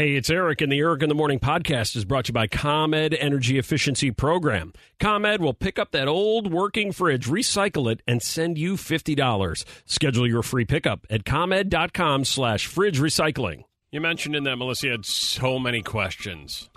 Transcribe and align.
Hey, 0.00 0.14
it's 0.14 0.30
Eric, 0.30 0.62
and 0.62 0.72
the 0.72 0.78
Eric 0.78 1.02
in 1.02 1.10
the 1.10 1.14
Morning 1.14 1.38
podcast 1.38 1.94
is 1.94 2.06
brought 2.06 2.24
to 2.24 2.30
you 2.30 2.32
by 2.32 2.46
ComEd 2.46 3.12
Energy 3.20 3.58
Efficiency 3.58 4.10
Program. 4.10 4.72
ComEd 4.98 5.42
will 5.42 5.52
pick 5.52 5.78
up 5.78 5.90
that 5.90 6.08
old 6.08 6.50
working 6.50 6.90
fridge, 6.90 7.26
recycle 7.26 7.92
it, 7.92 8.00
and 8.08 8.22
send 8.22 8.56
you 8.56 8.76
$50. 8.76 9.62
Schedule 9.84 10.26
your 10.26 10.42
free 10.42 10.64
pickup 10.64 11.06
at 11.10 11.26
ComEd.com 11.26 12.24
slash 12.24 12.66
fridge 12.66 12.98
recycling. 12.98 13.64
You 13.92 14.00
mentioned 14.00 14.34
in 14.34 14.44
that, 14.44 14.56
Melissa, 14.56 14.86
you 14.86 14.92
had 14.92 15.04
so 15.04 15.58
many 15.58 15.82
questions. 15.82 16.70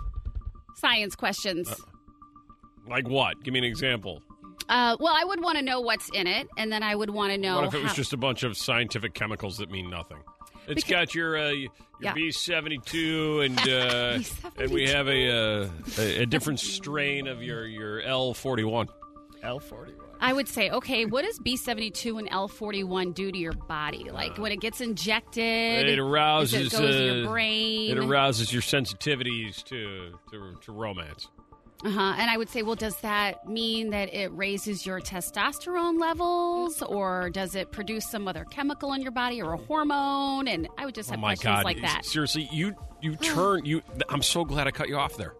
Science 0.74 1.16
questions. 1.16 1.66
Uh, 1.70 1.76
Like 2.86 3.08
what? 3.08 3.42
Give 3.42 3.54
me 3.54 3.60
an 3.60 3.64
example. 3.64 4.20
Uh, 4.68 4.98
well, 5.00 5.14
I 5.16 5.24
would 5.24 5.40
want 5.40 5.56
to 5.56 5.64
know 5.64 5.80
what's 5.80 6.10
in 6.12 6.26
it, 6.26 6.46
and 6.58 6.70
then 6.70 6.82
I 6.82 6.94
would 6.94 7.08
want 7.08 7.32
to 7.32 7.38
know. 7.38 7.56
what 7.56 7.64
if 7.68 7.74
it 7.74 7.78
was 7.84 7.92
how- 7.92 7.94
just 7.96 8.12
a 8.12 8.18
bunch 8.18 8.42
of 8.42 8.54
scientific 8.54 9.14
chemicals 9.14 9.56
that 9.56 9.70
mean 9.70 9.88
nothing? 9.88 10.18
It's 10.66 10.82
Because- 10.84 10.90
got 10.90 11.14
your 11.14 11.36
uh, 11.38 11.50
your 11.50 11.70
Yeah. 12.00 12.12
B 12.14 12.30
seventy 12.32 12.78
two 12.78 13.40
and 13.40 13.58
uh, 13.68 14.18
and 14.58 14.70
we 14.72 14.88
have 14.88 15.08
a, 15.08 15.30
uh, 15.30 15.68
a 15.98 16.22
a 16.22 16.26
different 16.26 16.60
strain 16.60 17.26
of 17.26 17.42
your 17.42 17.66
your 17.66 18.00
L 18.02 18.34
forty 18.34 18.64
one. 18.64 18.88
L 19.42 19.60
forty 19.60 19.92
one. 19.92 20.00
I 20.20 20.32
would 20.32 20.48
say, 20.48 20.70
okay, 20.70 21.04
what 21.04 21.24
does 21.24 21.38
B 21.38 21.56
seventy 21.56 21.90
two 21.90 22.16
and 22.18 22.28
L 22.30 22.48
forty 22.48 22.82
one 22.82 23.12
do 23.12 23.30
to 23.30 23.36
your 23.38 23.52
body? 23.52 24.10
Like 24.10 24.38
when 24.38 24.52
it 24.52 24.60
gets 24.60 24.80
injected, 24.80 25.86
It 25.88 25.98
arouses 25.98 26.72
it 26.72 26.78
goes 26.78 26.80
to 26.96 27.10
uh, 27.10 27.14
your 27.14 27.26
brain. 27.28 27.90
It 27.90 27.98
arouses 27.98 28.52
your 28.52 28.62
sensitivities 28.62 29.62
to 29.64 30.18
to, 30.30 30.54
to 30.62 30.72
romance. 30.72 31.28
Uh-huh. 31.84 32.14
And 32.18 32.30
I 32.30 32.36
would 32.38 32.48
say, 32.48 32.62
well, 32.62 32.76
does 32.76 32.96
that 32.98 33.46
mean 33.46 33.90
that 33.90 34.12
it 34.14 34.32
raises 34.32 34.86
your 34.86 35.00
testosterone 35.00 36.00
levels, 36.00 36.80
or 36.82 37.28
does 37.30 37.54
it 37.54 37.72
produce 37.72 38.10
some 38.10 38.26
other 38.26 38.44
chemical 38.46 38.92
in 38.94 39.02
your 39.02 39.10
body 39.12 39.42
or 39.42 39.52
a 39.52 39.58
hormone? 39.58 40.48
And 40.48 40.66
I 40.78 40.86
would 40.86 40.94
just 40.94 41.10
Oh 41.10 41.12
have 41.12 41.20
my 41.20 41.34
questions 41.34 41.56
god! 41.56 41.64
like 41.64 41.80
that. 41.82 42.04
Seriously, 42.06 42.48
you 42.50 42.74
you 43.02 43.16
turn 43.22 43.64
you. 43.66 43.82
I'm 44.08 44.22
so 44.22 44.44
glad 44.44 44.66
I 44.66 44.70
cut 44.70 44.88
you 44.88 44.96
off 44.96 45.16
there 45.16 45.34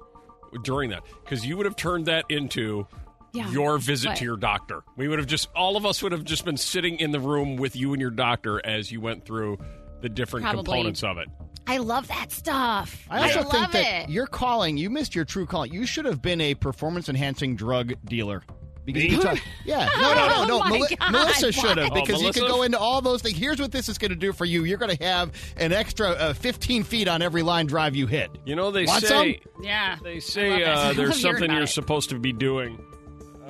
during 0.63 0.91
that 0.91 1.03
because 1.25 1.47
you 1.47 1.57
would 1.57 1.67
have 1.67 1.77
turned 1.77 2.07
that 2.07 2.25
into. 2.29 2.87
Yeah. 3.33 3.51
Your 3.51 3.79
visit 3.79 4.11
What? 4.11 4.19
to 4.19 4.25
your 4.25 4.37
doctor. 4.37 4.85
We 4.97 5.09
would 5.09 5.19
have 5.19 5.27
just, 5.27 5.49
all 5.57 5.77
of 5.77 5.85
us 5.85 6.05
would 6.05 6.13
have 6.13 6.23
just 6.23 6.45
been 6.45 6.57
sitting 6.57 7.01
in 7.01 7.11
the 7.11 7.19
room 7.19 7.57
with 7.57 7.75
you 7.75 7.93
and 7.93 8.01
your 8.01 8.13
doctor 8.13 8.65
as 8.65 8.93
you 8.93 9.01
went 9.01 9.25
through 9.25 9.59
the 10.01 10.09
different 10.09 10.45
Probably. 10.45 10.65
components 10.65 11.03
of 11.03 11.19
it. 11.19 11.29
I 11.67 11.79
love 11.79 12.09
that 12.09 12.31
stuff. 12.31 13.07
I 13.09 13.23
also 13.23 13.41
love 13.43 13.53
think 13.53 13.71
that 13.73 14.05
it. 14.05 14.11
your 14.11 14.27
calling, 14.27 14.77
you 14.77 14.91
missed 14.91 15.15
your 15.15 15.25
true 15.25 15.47
calling. 15.47 15.73
You 15.73 15.87
should 15.87 16.05
have 16.05 16.21
been 16.21 16.41
a 16.43 16.55
performance 16.55 17.09
enhancing 17.09 17.57
drug 17.57 17.95
dealer. 18.05 18.43
Because 18.85 19.03
you 19.05 19.19
talk, 19.19 19.39
yeah, 19.65 19.89
no, 19.99 20.13
no, 20.15 20.27
no, 20.29 20.45
no. 20.45 20.55
Oh 20.57 20.59
my 20.59 20.71
Meli- 20.73 20.97
God, 20.97 21.11
Melissa 21.11 21.53
should 21.53 21.79
have 21.79 21.95
because 21.95 22.23
Oh, 22.23 22.27
you 22.27 22.33
could 22.35 22.47
go 22.47 22.65
into 22.65 22.79
all 22.79 23.01
those 23.01 23.23
things. 23.23 23.39
Here's 23.39 23.59
what 23.59 23.73
this 23.73 23.89
is 23.89 23.97
going 23.97 24.11
to 24.11 24.15
do 24.17 24.31
for 24.35 24.45
you. 24.45 24.65
You're 24.65 24.77
going 24.77 24.95
to 24.95 25.03
have 25.03 25.33
an 25.57 25.73
extra 25.73 26.11
uh, 26.11 26.35
15 26.35 26.83
feet 26.85 27.09
on 27.09 27.23
every 27.23 27.41
line 27.41 27.65
drive 27.65 27.97
you 27.97 28.07
hit. 28.07 28.31
You 28.45 28.57
know, 28.57 28.71
they 28.71 28.85
Want 28.85 29.03
say 29.03 29.41
yeah. 29.63 29.97
They 30.05 30.21
say 30.21 30.51
love 30.51 30.61
it. 30.61 30.67
I 30.69 30.73
uh, 30.73 30.93
there's 30.93 31.19
something 31.19 31.51
you're 31.51 31.63
it. 31.63 31.69
supposed 31.69 32.11
to 32.11 32.19
be 32.19 32.35
doing. 32.35 32.79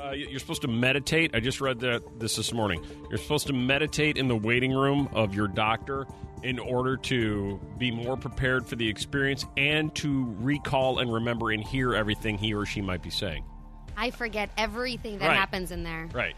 Uh, 0.01 0.13
you- 0.13 0.29
you're 0.29 0.39
supposed 0.39 0.63
to 0.63 0.69
meditate. 0.69 1.33
I 1.35 1.41
just 1.41 1.61
read 1.61 1.81
that 1.81 2.21
this 2.21 2.37
this 2.37 2.53
morning. 2.53 2.87
You're 3.11 3.19
supposed 3.19 3.49
to 3.49 3.53
meditate 3.55 4.17
in 4.17 4.29
the 4.29 4.37
waiting 4.37 4.71
room 4.73 5.09
of 5.15 5.35
your 5.35 5.49
doctor 5.49 6.07
in 6.45 6.59
order 6.59 6.97
to 6.99 7.59
be 7.79 7.91
more 7.91 8.17
prepared 8.19 8.67
for 8.67 8.77
the 8.77 8.87
experience 8.87 9.47
and 9.57 9.93
to 9.95 10.27
recall 10.39 10.99
and 10.99 11.13
remember 11.13 11.51
and 11.51 11.65
hear 11.65 11.95
everything 11.95 12.37
he 12.37 12.53
or 12.55 12.67
she 12.67 12.83
might 12.83 13.03
be 13.03 13.09
saying. 13.11 13.43
I 13.97 14.11
forget 14.11 14.51
everything 14.59 15.19
that 15.19 15.29
Right. 15.29 15.37
happens 15.37 15.71
in 15.71 15.83
there. 15.85 16.09
Right. 16.13 16.37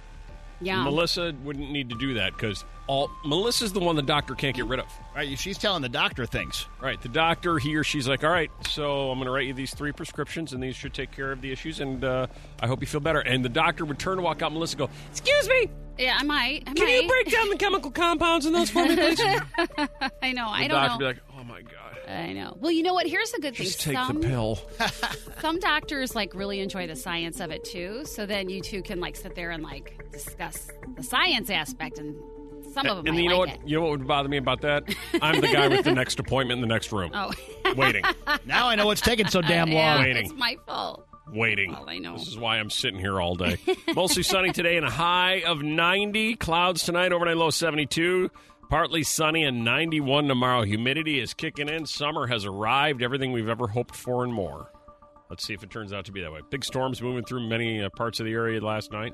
Yeah. 0.61 0.85
Melissa 0.85 1.35
wouldn't 1.43 1.71
need 1.73 1.91
to 1.91 1.99
do 1.99 2.15
that 2.15 2.33
because 2.35 2.65
all 2.87 3.11
Melissa's 3.25 3.73
the 3.73 3.81
one 3.81 3.97
the 3.97 4.03
doctor 4.03 4.35
can't 4.35 4.55
get 4.55 4.67
rid 4.67 4.81
of. 4.81 4.87
Right? 5.15 5.39
She's 5.39 5.59
telling 5.59 5.83
the 5.83 5.89
doctor 5.89 6.27
things. 6.27 6.67
Right. 6.81 7.01
The 7.01 7.09
doctor, 7.09 7.59
he 7.59 7.75
or 7.77 7.85
she's 7.85 8.07
like, 8.07 8.23
all 8.23 8.31
right, 8.31 8.51
so 8.69 9.11
I'm 9.11 9.19
going 9.19 9.27
to 9.27 9.33
write 9.33 9.47
you 9.47 9.55
these 9.55 9.75
three 9.75 9.93
prescriptions, 9.93 10.53
and 10.53 10.63
these 10.63 10.77
should 10.77 10.95
take 10.95 11.11
care 11.11 11.33
of 11.33 11.41
the 11.41 11.51
issues, 11.53 11.81
and 11.81 12.05
uh, 12.05 12.27
I 12.61 12.67
hope 12.67 12.81
you 12.81 12.87
feel 12.87 13.01
better. 13.01 13.21
And 13.21 13.45
the 13.45 13.49
doctor 13.49 13.85
would 13.85 13.99
turn 13.99 14.17
to 14.19 14.23
walk 14.23 14.43
out, 14.43 14.53
Melissa 14.53 14.77
go, 14.77 14.91
excuse 15.11 15.49
me, 15.49 15.69
Yeah, 15.99 16.17
I 16.19 16.23
might. 16.23 16.65
I 16.67 16.75
can 16.75 16.85
might. 16.87 17.03
you 17.03 17.09
break 17.09 17.31
down 17.31 17.49
the 17.49 17.57
chemical 17.57 17.91
compounds 17.91 18.47
in 18.47 18.53
those 18.53 18.71
for 18.71 18.85
me, 18.85 18.95
please? 18.97 19.21
I 20.23 20.33
know. 20.33 20.49
I 20.49 20.69
don't 20.69 20.91
would 20.91 20.99
be 20.99 21.05
like, 21.07 21.21
oh 21.39 21.45
my 21.45 21.63
God, 21.63 21.73
I 22.09 22.33
know. 22.35 22.57
Well, 22.61 22.71
you 22.71 22.83
know 22.83 22.95
what? 22.95 23.07
Here's 23.07 23.33
a 23.33 23.41
good 23.41 23.55
just 23.55 23.83
thing. 23.83 23.95
take 23.95 24.05
some, 24.07 24.21
the 24.21 24.29
pill. 24.29 24.61
some 25.41 25.59
doctors 25.59 26.15
like 26.15 26.35
really 26.35 26.61
enjoy 26.61 26.87
the 26.87 26.95
science 26.97 27.41
of 27.41 27.51
it 27.51 27.65
too. 27.65 28.05
So 28.05 28.27
then 28.27 28.49
you 28.49 28.61
two 28.61 28.83
can 28.83 29.01
like 29.01 29.17
sit 29.17 29.35
there 29.35 29.51
and 29.51 29.63
like 29.63 29.99
discuss 30.13 30.69
the 30.97 31.03
science 31.03 31.51
aspect, 31.51 31.99
and 31.99 32.15
some 32.77 32.87
of 32.87 32.97
them 32.99 33.07
and 33.07 33.17
might 33.17 33.23
you 33.23 33.29
know 33.29 33.39
like 33.41 33.49
what? 33.51 33.61
it. 33.65 33.69
You 33.69 33.77
know 33.77 33.83
what 33.83 33.91
would 33.99 34.07
bother 34.07 34.29
me 34.29 34.37
about 34.37 34.61
that? 34.63 34.85
I'm 35.21 35.41
the 35.41 35.49
guy 35.49 35.69
with 35.69 35.85
the 35.85 35.93
next 35.93 36.19
appointment 36.21 36.59
in 36.63 36.69
the 36.69 36.73
next 36.73 36.93
room, 36.93 37.11
Oh, 37.15 37.33
waiting, 37.77 38.05
Now 38.45 38.69
I 38.69 38.75
know 38.75 38.87
what's 38.87 39.01
taking 39.01 39.27
so 39.29 39.41
damn 39.43 39.69
yeah, 39.69 39.95
long. 39.95 40.05
Waiting. 40.05 40.25
It's 40.27 40.35
my 40.35 40.57
fault. 40.67 41.07
waiting. 41.33 41.73
Well, 41.73 41.87
I 41.89 41.99
know. 41.99 42.17
This 42.19 42.29
is 42.29 42.39
why 42.39 42.59
I'm 42.59 42.71
sitting 42.71 43.01
here 43.01 43.21
all 43.21 43.35
day. 43.35 43.57
Mostly 43.95 44.23
sunny 44.23 44.53
today 44.53 44.77
and 44.77 44.87
a 44.87 44.91
high 44.91 45.43
of 45.47 45.63
90. 45.63 46.37
Clouds 46.37 46.85
tonight, 46.85 47.13
overnight 47.13 47.37
low 47.37 47.51
72. 47.51 48.31
Partly 48.69 49.03
sunny 49.05 49.45
and 49.45 49.65
91 49.65 50.27
tomorrow. 50.29 50.63
Humidity 50.63 51.21
is 51.21 51.35
kicking 51.35 51.69
in. 51.69 51.87
Summer 51.87 52.27
has 52.27 52.45
arrived. 52.45 53.03
Everything 53.03 53.33
we've 53.33 53.49
ever 53.49 53.69
hoped 53.69 53.95
for 53.95 54.25
and 54.25 54.33
more. 54.35 54.71
Let's 55.31 55.45
see 55.47 55.55
if 55.55 55.63
it 55.63 55.71
turns 55.71 55.93
out 55.93 56.05
to 56.07 56.13
be 56.13 56.21
that 56.23 56.33
way. 56.33 56.41
Big 56.51 56.65
storms 56.65 57.01
moving 57.03 57.25
through 57.25 57.49
many 57.49 57.81
uh, 57.83 57.89
parts 57.91 58.21
of 58.21 58.27
the 58.27 58.33
area 58.33 58.61
last 58.61 58.93
night. 58.93 59.13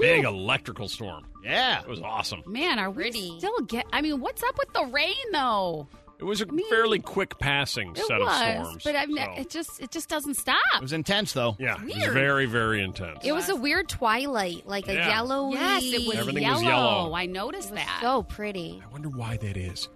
Big 0.00 0.24
electrical 0.24 0.88
storm. 0.88 1.24
Yeah. 1.44 1.80
It 1.80 1.88
was 1.88 2.00
awesome. 2.00 2.42
Man, 2.46 2.78
are 2.78 2.90
Pretty. 2.92 3.30
we 3.32 3.38
still 3.38 3.58
get? 3.60 3.86
I 3.92 4.00
mean, 4.02 4.20
what's 4.20 4.42
up 4.42 4.56
with 4.58 4.72
the 4.72 4.84
rain 4.86 5.14
though? 5.32 5.88
It 6.18 6.24
was 6.24 6.40
a 6.40 6.46
mean, 6.46 6.68
fairly 6.70 7.00
quick 7.00 7.36
passing 7.40 7.96
set 7.96 8.20
was, 8.20 8.28
of 8.28 8.34
storms. 8.62 8.84
but 8.84 8.94
I 8.94 9.06
mean, 9.06 9.16
so- 9.16 9.34
it 9.40 9.50
just 9.50 9.80
it 9.82 9.90
just 9.90 10.08
doesn't 10.08 10.34
stop. 10.34 10.56
It 10.76 10.80
was 10.82 10.92
intense, 10.92 11.32
though. 11.32 11.56
yeah, 11.58 11.74
it 11.74 11.84
was 11.84 11.96
weird. 11.96 12.12
very, 12.12 12.46
very 12.46 12.80
intense. 12.80 13.18
It 13.24 13.32
was 13.32 13.48
a 13.48 13.56
weird 13.56 13.88
twilight, 13.88 14.64
like 14.64 14.86
a 14.86 14.94
Yeah. 14.94 15.08
yellowy. 15.08 15.54
yes, 15.54 15.82
it 15.82 16.06
was 16.06 16.16
Everything 16.18 16.44
yellow. 16.44 16.54
was 16.54 16.62
yellow. 16.62 17.14
I 17.14 17.26
noticed 17.26 17.70
It 17.70 17.72
was 17.74 17.80
that. 17.84 17.98
so 18.02 18.22
pretty. 18.22 18.80
I 18.86 18.92
wonder 18.92 19.08
why 19.08 19.36
that 19.38 19.56
is. 19.56 19.88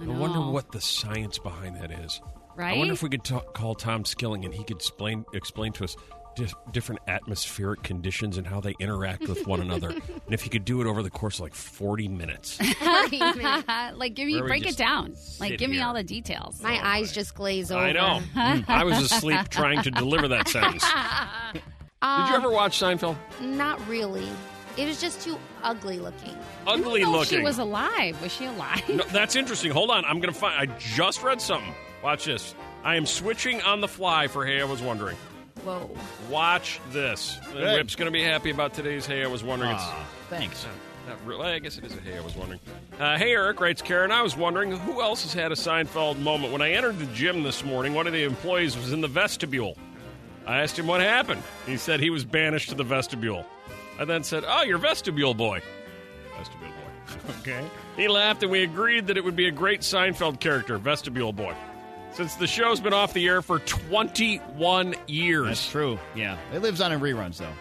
I, 0.00 0.04
I 0.04 0.06
wonder 0.06 0.38
know. 0.38 0.50
what 0.50 0.72
the 0.72 0.80
science 0.80 1.38
behind 1.38 1.76
that 1.76 1.90
is. 1.90 2.18
right? 2.56 2.74
I 2.76 2.78
wonder 2.78 2.94
if 2.94 3.02
we 3.02 3.10
could 3.10 3.22
talk, 3.24 3.52
call 3.52 3.74
Tom 3.74 4.06
Skilling 4.06 4.46
and 4.46 4.54
he 4.54 4.64
could 4.64 4.76
explain 4.78 5.26
explain 5.34 5.72
to 5.74 5.84
us 5.84 5.96
di- 6.36 6.52
different 6.72 7.00
atmospheric 7.08 7.82
conditions 7.82 8.38
and 8.38 8.46
how 8.46 8.60
they 8.60 8.74
interact 8.80 9.28
with 9.28 9.46
one 9.46 9.60
another. 9.60 9.90
And 10.24 10.32
if 10.32 10.44
you 10.44 10.50
could 10.50 10.64
do 10.64 10.80
it 10.80 10.86
over 10.86 11.02
the 11.02 11.10
course 11.10 11.34
of 11.36 11.42
like 11.42 11.54
40 11.54 12.08
minutes. 12.08 12.58
like, 12.82 13.10
give 14.14 14.26
me 14.26 14.34
Where 14.34 14.42
we 14.44 14.48
break 14.48 14.62
it 14.62 14.66
just 14.68 14.78
down. 14.78 15.14
Like, 15.38 15.50
sit 15.50 15.58
give 15.58 15.68
me 15.70 15.76
here. 15.76 15.84
all 15.86 15.92
the 15.92 16.02
details. 16.02 16.62
My 16.62 16.78
eyes 16.82 17.12
just 17.12 17.34
glaze 17.34 17.70
over. 17.70 17.82
I 17.84 17.92
know. 17.92 18.20
Mm, 18.34 18.64
I 18.68 18.84
was 18.84 18.98
asleep 19.00 19.48
trying 19.50 19.82
to 19.82 19.90
deliver 19.90 20.28
that 20.28 20.48
sentence. 20.48 20.82
Did 21.52 21.62
Um, 22.00 22.30
you 22.30 22.36
ever 22.36 22.50
watch 22.50 22.78
Seinfeld? 22.80 23.16
Not 23.42 23.86
really. 23.86 24.26
It 24.78 24.86
was 24.86 25.00
just 25.00 25.20
too 25.20 25.38
ugly 25.62 25.98
looking. 25.98 26.36
I 26.66 26.72
don't 26.76 26.80
Ugly 26.86 27.02
know 27.02 27.08
if 27.14 27.18
looking. 27.20 27.38
She 27.40 27.44
was 27.44 27.58
alive. 27.58 28.20
Was 28.22 28.32
she 28.32 28.46
alive? 28.46 28.82
No, 28.88 29.04
that's 29.12 29.36
interesting. 29.36 29.70
Hold 29.72 29.90
on. 29.90 30.04
I'm 30.06 30.20
going 30.20 30.32
to 30.32 30.38
find. 30.38 30.58
I 30.70 30.74
just 30.78 31.22
read 31.22 31.40
something. 31.40 31.74
Watch 32.02 32.24
this. 32.24 32.54
I 32.82 32.96
am 32.96 33.04
switching 33.06 33.60
on 33.62 33.80
the 33.80 33.88
fly 33.88 34.26
for 34.26 34.44
Hey, 34.46 34.60
I 34.60 34.64
Was 34.64 34.80
Wondering. 34.82 35.16
Whoa. 35.62 35.90
Watch 36.28 36.80
this. 36.90 37.38
Good. 37.52 37.74
Whip's 37.74 37.96
going 37.96 38.06
to 38.06 38.12
be 38.12 38.22
happy 38.22 38.50
about 38.50 38.74
today's 38.74 39.06
Hey, 39.06 39.22
I 39.22 39.26
Was 39.26 39.42
Wondering. 39.44 39.70
It's- 39.70 39.86
Aw, 39.88 40.06
thanks. 40.28 40.66
Not 41.06 41.24
really. 41.26 41.48
I 41.52 41.58
guess 41.58 41.76
it 41.76 41.84
is 41.84 41.94
a 41.94 42.00
hey. 42.00 42.16
I 42.16 42.20
was 42.22 42.34
wondering. 42.34 42.60
Uh, 42.98 43.18
hey, 43.18 43.32
Eric 43.32 43.60
writes 43.60 43.82
Karen. 43.82 44.10
I 44.10 44.22
was 44.22 44.36
wondering 44.36 44.72
who 44.72 45.02
else 45.02 45.22
has 45.22 45.34
had 45.34 45.52
a 45.52 45.54
Seinfeld 45.54 46.18
moment. 46.18 46.50
When 46.50 46.62
I 46.62 46.70
entered 46.70 46.98
the 46.98 47.04
gym 47.06 47.42
this 47.42 47.62
morning, 47.62 47.92
one 47.92 48.06
of 48.06 48.14
the 48.14 48.22
employees 48.24 48.74
was 48.74 48.90
in 48.92 49.02
the 49.02 49.08
vestibule. 49.08 49.76
I 50.46 50.62
asked 50.62 50.78
him 50.78 50.86
what 50.86 51.02
happened. 51.02 51.42
He 51.66 51.76
said 51.76 52.00
he 52.00 52.08
was 52.08 52.24
banished 52.24 52.70
to 52.70 52.74
the 52.74 52.84
vestibule. 52.84 53.44
I 53.98 54.06
then 54.06 54.24
said, 54.24 54.44
"Oh, 54.46 54.62
you're 54.62 54.78
vestibule 54.78 55.34
boy." 55.34 55.60
Vestibule 56.38 56.70
boy. 56.70 57.32
okay. 57.40 57.64
He 57.96 58.08
laughed, 58.08 58.42
and 58.42 58.50
we 58.50 58.62
agreed 58.62 59.06
that 59.08 59.18
it 59.18 59.24
would 59.24 59.36
be 59.36 59.46
a 59.46 59.50
great 59.52 59.80
Seinfeld 59.82 60.40
character, 60.40 60.78
vestibule 60.78 61.32
boy. 61.34 61.54
Since 62.14 62.36
the 62.36 62.46
show's 62.46 62.80
been 62.80 62.92
off 62.92 63.12
the 63.12 63.26
air 63.26 63.42
for 63.42 63.58
21 63.58 64.94
years. 65.08 65.46
That's 65.46 65.70
true. 65.70 65.98
Yeah. 66.14 66.38
It 66.52 66.62
lives 66.62 66.80
on 66.80 66.92
in 66.92 67.00
reruns, 67.00 67.38
though. 67.38 67.52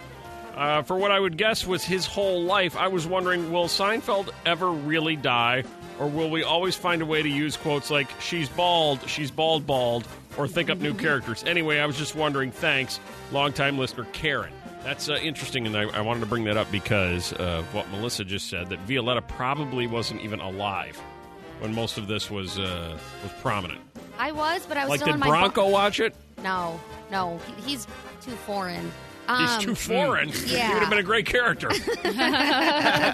Uh, 0.56 0.84
for 0.84 0.96
what 0.96 1.12
I 1.12 1.20
would 1.20 1.38
guess 1.38 1.66
was 1.66 1.84
his 1.84 2.06
whole 2.06 2.44
life, 2.44 2.78
I 2.78 2.88
was 2.88 3.08
wondering 3.08 3.52
will 3.52 3.66
Seinfeld 3.66 4.30
ever 4.46 4.70
really 4.70 5.16
die? 5.16 5.64
Or 6.00 6.08
will 6.08 6.30
we 6.30 6.44
always 6.44 6.76
find 6.76 7.02
a 7.02 7.06
way 7.06 7.24
to 7.24 7.30
use 7.30 7.58
quotes 7.58 7.90
like, 7.90 8.10
she's 8.22 8.48
bald, 8.50 9.08
she's 9.10 9.32
bald, 9.32 9.66
bald, 9.66 10.08
or 10.38 10.48
think 10.48 10.70
up 10.70 10.78
new 10.78 10.94
characters? 10.94 11.44
Anyway, 11.46 11.80
I 11.80 11.88
was 11.88 11.98
just 11.98 12.16
wondering. 12.16 12.52
Thanks, 12.52 13.00
longtime 13.32 13.80
listener 13.80 14.06
Karen. 14.14 14.54
That's 14.84 15.10
uh, 15.10 15.14
interesting, 15.16 15.66
and 15.66 15.76
I, 15.76 15.84
I 15.84 16.02
wanted 16.02 16.20
to 16.20 16.26
bring 16.28 16.44
that 16.44 16.58
up 16.58 16.70
because 16.72 17.34
of 17.34 17.66
what 17.74 17.90
Melissa 17.90 18.24
just 18.24 18.50
said 18.50 18.70
that 18.70 18.80
Violetta 18.82 19.22
probably 19.22 19.88
wasn't 19.88 20.22
even 20.22 20.40
alive 20.40 21.02
when 21.60 21.74
most 21.74 21.98
of 21.98 22.08
this 22.08 22.30
was 22.32 22.60
uh, 22.60 22.98
was 23.24 23.32
prominent. 23.42 23.80
I 24.18 24.32
was, 24.32 24.66
but 24.68 24.78
I 24.78 24.82
was 24.84 24.90
Like, 24.92 25.00
still 25.00 25.08
did 25.08 25.14
in 25.16 25.20
my 25.22 25.28
Bronco 25.28 25.70
watch 25.70 26.00
it? 26.00 26.16
No, 26.44 26.80
no, 27.12 27.40
he, 27.58 27.72
he's 27.72 27.88
too 28.22 28.32
foreign. 28.32 28.92
He's 29.28 29.50
Um, 29.52 29.62
too 29.62 29.76
foreign. 29.76 30.30
He 30.34 30.52
would 30.56 30.80
have 30.82 30.90
been 30.90 31.00
a 31.00 31.04
great 31.04 31.26
character. 31.26 31.70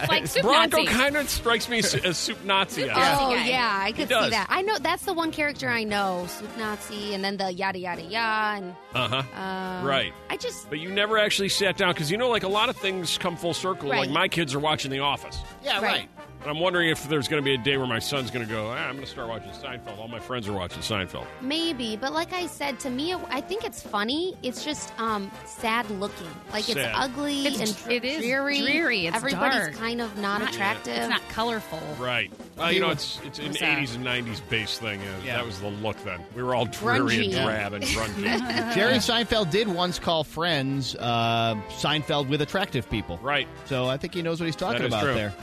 Like 0.10 0.28
soup 0.28 0.42
Bronco 0.44 0.78
Nazi. 0.78 0.88
kind 0.88 1.16
of 1.16 1.30
strikes 1.30 1.70
me 1.70 1.80
as, 1.80 1.94
as 1.96 2.18
soup 2.18 2.44
Nazi. 2.44 2.82
Soup 2.84 2.92
I. 2.98 3.18
Oh 3.20 3.34
yeah, 3.36 3.80
I 3.84 3.92
could 3.92 4.08
see 4.10 4.30
that. 4.30 4.48
I 4.50 4.62
know 4.64 4.78
that's 4.80 5.06
the 5.06 5.14
one 5.14 5.32
character 5.32 5.70
I 5.70 5.84
know, 5.84 6.26
Soup 6.28 6.50
Nazi, 6.58 7.14
and 7.14 7.24
then 7.24 7.38
the 7.38 7.52
yada 7.54 7.78
yada 7.80 8.02
yada, 8.02 8.58
and 8.66 8.76
Uh-huh. 8.96 9.40
um, 9.42 9.86
Right. 9.86 10.14
I 10.30 10.38
just 10.38 10.70
But 10.70 10.80
you 10.80 10.90
never 10.90 11.18
actually 11.18 11.50
sat 11.50 11.78
down 11.78 11.94
because 11.94 12.10
you 12.10 12.18
know, 12.18 12.30
like 12.30 12.44
a 12.44 12.48
lot 12.50 12.70
of 12.70 12.76
things 12.78 13.18
come 13.18 13.36
full 13.38 13.54
circle. 13.54 13.90
Like 13.90 14.10
my 14.10 14.28
kids 14.28 14.54
are 14.56 14.60
watching 14.60 14.90
The 14.92 15.00
Office, 15.00 15.38
Yeah, 15.64 15.76
Right. 15.76 15.84
right. 15.84 16.10
And 16.42 16.50
I'm 16.50 16.60
wondering 16.60 16.90
if 16.90 17.08
there's 17.10 17.28
going 17.28 17.42
to 17.42 17.46
be 17.46 17.54
a 17.54 17.58
day 17.58 17.78
where 17.78 17.88
my 17.88 18.00
son's 18.00 18.32
going 18.32 18.46
to 18.46 18.52
go. 18.52 18.68
Ah, 18.70 18.76
I'm 18.88 18.94
going 18.96 19.06
to 19.06 19.12
start 19.12 19.28
watching 19.28 19.50
Seinfeld. 19.52 19.98
All 20.00 20.08
my 20.08 20.20
friends 20.20 20.48
are 20.48 20.54
watching 20.54 20.82
Seinfeld. 20.82 21.26
maybe, 21.42 21.96
but 21.98 22.14
like 22.14 22.32
I 22.34 22.48
said, 22.48 22.80
to 22.82 22.90
me, 22.90 23.12
it, 23.12 23.20
I 23.30 23.42
think 23.42 23.64
it's 23.66 23.82
funny. 23.82 24.36
It's 24.44 24.64
just 24.64 24.98
um, 25.00 25.30
sad 25.46 25.90
looking, 25.92 26.28
like 26.54 26.64
Sad. 26.66 26.78
it's 26.78 26.90
ugly 26.94 27.46
It's- 27.48 27.60
and 27.70 27.78
dr- 27.78 27.92
it 27.92 28.06
is 28.06 28.22
dreary. 28.24 28.60
dreary. 28.62 29.08
It's 29.08 29.18
Everybody's 29.18 29.60
dark. 29.60 29.74
kind 29.76 30.02
of 30.02 30.18
not 30.18 30.42
Not- 30.42 30.54
attractive. 30.54 30.98
It's 30.98 31.10
not 31.10 31.28
colorful. 31.30 31.80
Right. 32.00 32.32
Uh, 32.60 32.68
you 32.68 32.82
know, 32.82 32.90
it's 32.90 33.20
it's 33.26 33.40
an 33.40 33.48
was, 33.50 33.62
uh, 33.62 33.66
80s 33.66 33.96
and 33.96 34.06
90s 34.06 34.42
based 34.50 34.80
thing. 34.82 35.00
Uh, 35.02 35.06
Yeah. 35.26 35.38
That 35.38 35.46
was 35.46 35.60
the 35.62 35.70
look 35.70 36.02
then. 36.04 36.20
We 36.36 36.44
were 36.44 36.56
all 36.56 36.66
dreary 36.66 37.26
and 37.26 37.34
drab 37.34 37.74
and 37.74 37.84
grungy. 37.86 38.74
Jerry 38.76 38.96
Seinfeld 38.96 39.50
did 39.50 39.68
once 39.70 39.98
call 40.00 40.24
friends 40.26 40.96
uh, 40.96 41.56
Seinfeld 41.70 42.28
with 42.28 42.42
attractive 42.42 42.90
people. 42.90 43.18
right. 43.22 43.48
So 43.66 43.88
I 43.88 43.96
think 43.98 44.14
he 44.14 44.22
knows 44.22 44.40
what 44.42 44.46
he's 44.48 44.56
talking 44.58 44.86
about 44.86 45.04
true. 45.04 45.14
there. 45.14 45.34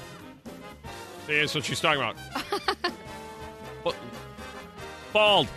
See, 1.27 1.39
that's 1.41 1.55
what 1.55 1.65
she's 1.65 1.81
talking 1.81 2.01
about. 2.03 2.17
Bald. 5.13 5.49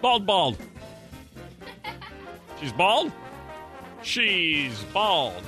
Bald, 0.00 0.26
bald. 0.26 0.56
She's 2.60 2.72
bald? 2.72 3.12
She's 4.02 4.82
bald. 4.92 5.42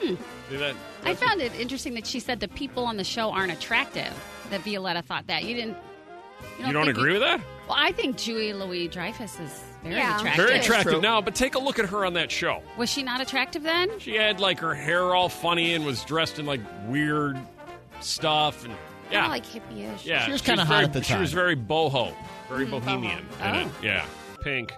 See 0.00 0.16
that? 0.56 0.74
Hmm. 0.74 1.08
I 1.08 1.14
found 1.14 1.40
it 1.40 1.58
interesting 1.58 1.94
that 1.94 2.06
she 2.06 2.20
said 2.20 2.40
the 2.40 2.48
people 2.48 2.84
on 2.84 2.96
the 2.96 3.04
show 3.04 3.30
aren't 3.30 3.52
attractive. 3.52 4.12
That 4.50 4.60
Violetta 4.62 5.02
thought 5.02 5.26
that. 5.28 5.44
You 5.44 5.54
didn't. 5.54 5.76
You 6.58 6.72
don't 6.72 6.84
think 6.86 6.96
agree 6.96 7.12
with 7.12 7.22
that? 7.22 7.40
Well, 7.68 7.76
I 7.78 7.92
think 7.92 8.16
Julie 8.18 8.52
Louis 8.52 8.88
Dreyfus 8.88 9.38
is 9.40 9.62
very 9.82 9.94
Yeah. 9.96 10.18
attractive. 10.18 10.46
Very 10.46 10.58
attractive 10.58 11.00
now, 11.02 11.20
but 11.20 11.34
take 11.34 11.54
a 11.54 11.58
look 11.58 11.78
at 11.78 11.86
her 11.86 12.04
on 12.04 12.14
that 12.14 12.30
show. 12.30 12.62
Was 12.76 12.90
she 12.90 13.02
not 13.02 13.20
attractive 13.20 13.62
then? 13.62 13.98
She 13.98 14.14
had 14.16 14.40
like 14.40 14.58
her 14.60 14.74
hair 14.74 15.14
all 15.14 15.28
funny 15.28 15.74
and 15.74 15.84
was 15.86 16.04
dressed 16.04 16.38
in 16.38 16.46
like 16.46 16.60
weird 16.86 17.38
stuff 18.00 18.64
and 18.64 18.74
yeah, 19.10 19.22
Kinda 19.22 19.28
like 19.28 19.46
hippie-ish. 19.46 20.04
yeah. 20.06 20.24
She 20.26 20.32
was 20.32 20.42
kinda 20.42 20.64
hot 20.64 20.68
very- 20.74 20.84
at 20.84 20.92
the 20.92 21.02
She 21.02 21.16
was 21.16 21.32
very 21.32 21.56
boho, 21.56 22.14
very 22.48 22.66
bohemian 22.66 23.26
boho. 23.40 23.48
in 23.48 23.54
it. 23.56 23.66
Oh. 23.68 23.82
Yeah, 23.82 24.06
Pink 24.42 24.72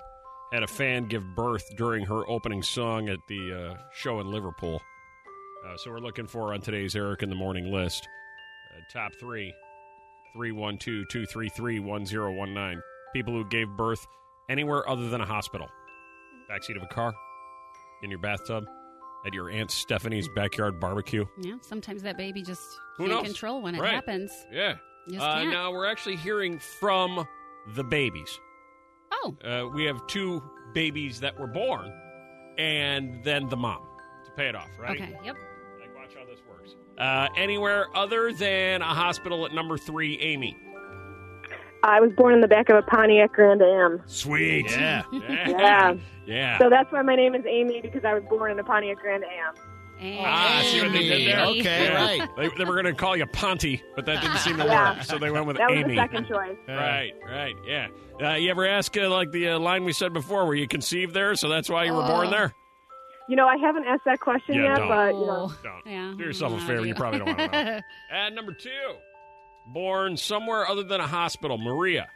had 0.53 0.63
a 0.63 0.67
fan 0.67 1.07
give 1.07 1.23
birth 1.35 1.65
during 1.77 2.05
her 2.07 2.29
opening 2.29 2.63
song 2.63 3.09
at 3.09 3.19
the 3.29 3.71
uh, 3.75 3.77
show 3.95 4.21
in 4.21 4.27
Liverpool. 4.31 4.81
Uh, 5.67 5.77
so 5.77 5.91
we're 5.91 5.99
looking 6.01 6.27
for 6.27 6.53
on 6.53 6.61
today's 6.61 6.95
Eric 6.97 7.23
in 7.23 7.29
the 7.31 7.35
Morning 7.37 7.73
list. 7.73 8.07
Uh, 8.75 8.81
top 8.93 9.13
three 9.21 9.53
312 10.35 11.07
233 11.09 11.79
1019. 11.79 12.83
People 13.15 13.35
who 13.35 13.45
gave 13.49 13.69
birth 13.77 14.07
anywhere 14.49 14.89
other 14.89 15.09
than 15.09 15.21
a 15.21 15.27
hospital. 15.27 15.69
Backseat 16.51 16.77
of 16.77 16.83
a 16.83 16.87
car, 16.87 17.15
in 18.03 18.11
your 18.11 18.19
bathtub, 18.19 18.65
at 19.27 19.33
your 19.35 19.51
Aunt 19.51 19.71
Stephanie's 19.71 20.29
backyard 20.35 20.81
barbecue. 20.81 21.25
Yeah. 21.41 21.57
Sometimes 21.63 22.03
that 22.03 22.17
baby 22.17 22.43
just 22.43 22.63
Who 22.97 23.05
can't 23.07 23.17
knows? 23.19 23.25
control 23.27 23.63
when 23.63 23.75
it 23.75 23.81
Right. 23.81 23.95
happens. 23.95 24.31
Yeah. 24.51 24.77
You 25.07 25.15
just 25.15 25.25
Uh, 25.27 25.35
can't. 25.35 25.51
now 25.51 25.71
we're 25.73 25.87
actually 25.87 26.17
hearing 26.17 26.59
from 26.81 27.27
the 27.75 27.85
babies. 27.85 28.41
Oh, 29.13 29.37
Uh, 29.45 29.69
we 29.73 29.85
have 29.85 30.05
two 30.07 30.43
babies 30.75 31.21
that 31.21 31.39
were 31.39 31.47
born, 31.47 31.93
and 32.59 33.23
then 33.25 33.49
the 33.49 33.57
mom 33.57 33.83
to 34.25 34.31
pay 34.33 34.49
it 34.49 34.55
off, 34.57 34.71
right? 34.79 35.01
okay. 35.01 35.17
Yep. 35.25 35.37
Like, 35.81 35.95
watch 35.97 36.15
how 36.15 36.25
this 36.25 36.41
works. 36.49 36.75
Uh, 36.99 37.29
anywhere 37.37 37.87
other 37.97 38.33
than 38.33 38.83
a 38.83 38.87
hospital 38.95 39.47
at 39.47 39.53
number 39.53 39.77
three, 39.79 40.19
Amy. 40.19 40.57
I 41.85 42.01
was 42.01 42.13
born 42.13 42.35
in 42.35 42.41
the 42.41 42.49
back 42.49 42.69
of 42.69 42.77
a 42.77 42.83
Pontiac 42.83 43.33
Grand 43.33 43.61
Am. 43.63 44.03
Sweet. 44.07 44.71
Yeah. 44.71 45.03
Yeah. 45.13 45.49
Yeah. 45.49 45.95
Yeah. 46.25 46.59
So 46.59 46.71
that's 46.71 46.91
why 46.93 47.03
my 47.03 47.17
name 47.17 47.35
is 47.35 47.45
Amy 47.49 47.81
because 47.81 48.05
I 48.05 48.15
was 48.15 48.23
born 48.31 48.53
in 48.53 48.59
a 48.59 48.65
Pontiac 48.65 48.99
Grand 48.99 49.25
Am. 49.25 49.55
And 50.01 50.19
Ah, 50.27 50.63
see 50.65 50.81
what 50.83 50.93
they 50.93 51.03
did 51.09 51.29
there? 51.29 51.45
Okay, 51.47 51.85
Yeah. 51.85 51.95
right. 52.05 52.29
They, 52.37 52.49
they 52.59 52.65
were 52.65 52.73
going 52.81 52.87
to 52.87 52.93
call 52.95 53.17
you 53.17 53.27
Ponty, 53.27 53.83
but 53.97 54.05
that 54.07 54.21
didn't 54.21 54.39
seem 54.39 54.57
to 54.59 54.65
Yeah. 54.65 54.95
work, 54.97 55.03
so 55.05 55.19
they 55.19 55.31
went 55.31 55.47
with 55.47 55.57
That 55.59 55.71
was 55.71 55.79
Amy. 55.79 55.95
the 55.95 56.01
second 56.01 56.27
choice. 56.29 56.57
Right, 56.69 57.13
right, 57.25 57.55
yeah. 57.67 57.89
Uh, 58.21 58.35
you 58.35 58.51
ever 58.51 58.67
ask 58.67 58.97
uh, 58.97 59.09
like 59.09 59.31
the 59.33 59.51
uh, 59.51 59.59
line 59.59 59.85
we 59.85 59.93
said 59.93 60.13
before? 60.13 60.45
Were 60.47 60.55
you 60.57 60.67
conceived 60.69 61.15
there, 61.15 61.35
so 61.37 61.49
that's 61.49 61.69
why 61.69 61.85
you 61.85 61.95
were 61.95 62.03
born 62.07 62.31
there? 62.31 62.53
You 63.29 63.37
know, 63.37 63.47
I 63.47 63.57
haven't 63.57 63.85
asked 63.85 64.03
that 64.07 64.19
question 64.21 64.57
Yeah, 64.57 64.63
yet, 64.71 64.77
don't. 64.79 64.89
but 64.89 65.15
you 65.15 65.27
know, 65.27 65.53
Don't 65.63 65.87
Yeah. 65.87 66.15
do 66.17 66.25
yourself 66.25 66.53
a 66.53 66.67
favor. 66.67 66.85
You 66.87 66.95
probably 66.95 67.21
don't 67.21 67.29
want 67.37 67.53
to 67.53 67.65
know. 67.65 67.81
and 68.13 68.35
number 68.35 68.53
two, 68.53 68.71
born 69.73 70.17
somewhere 70.17 70.67
other 70.69 70.83
than 70.83 71.01
a 71.01 71.07
hospital. 71.07 71.59
Maria, 71.59 72.09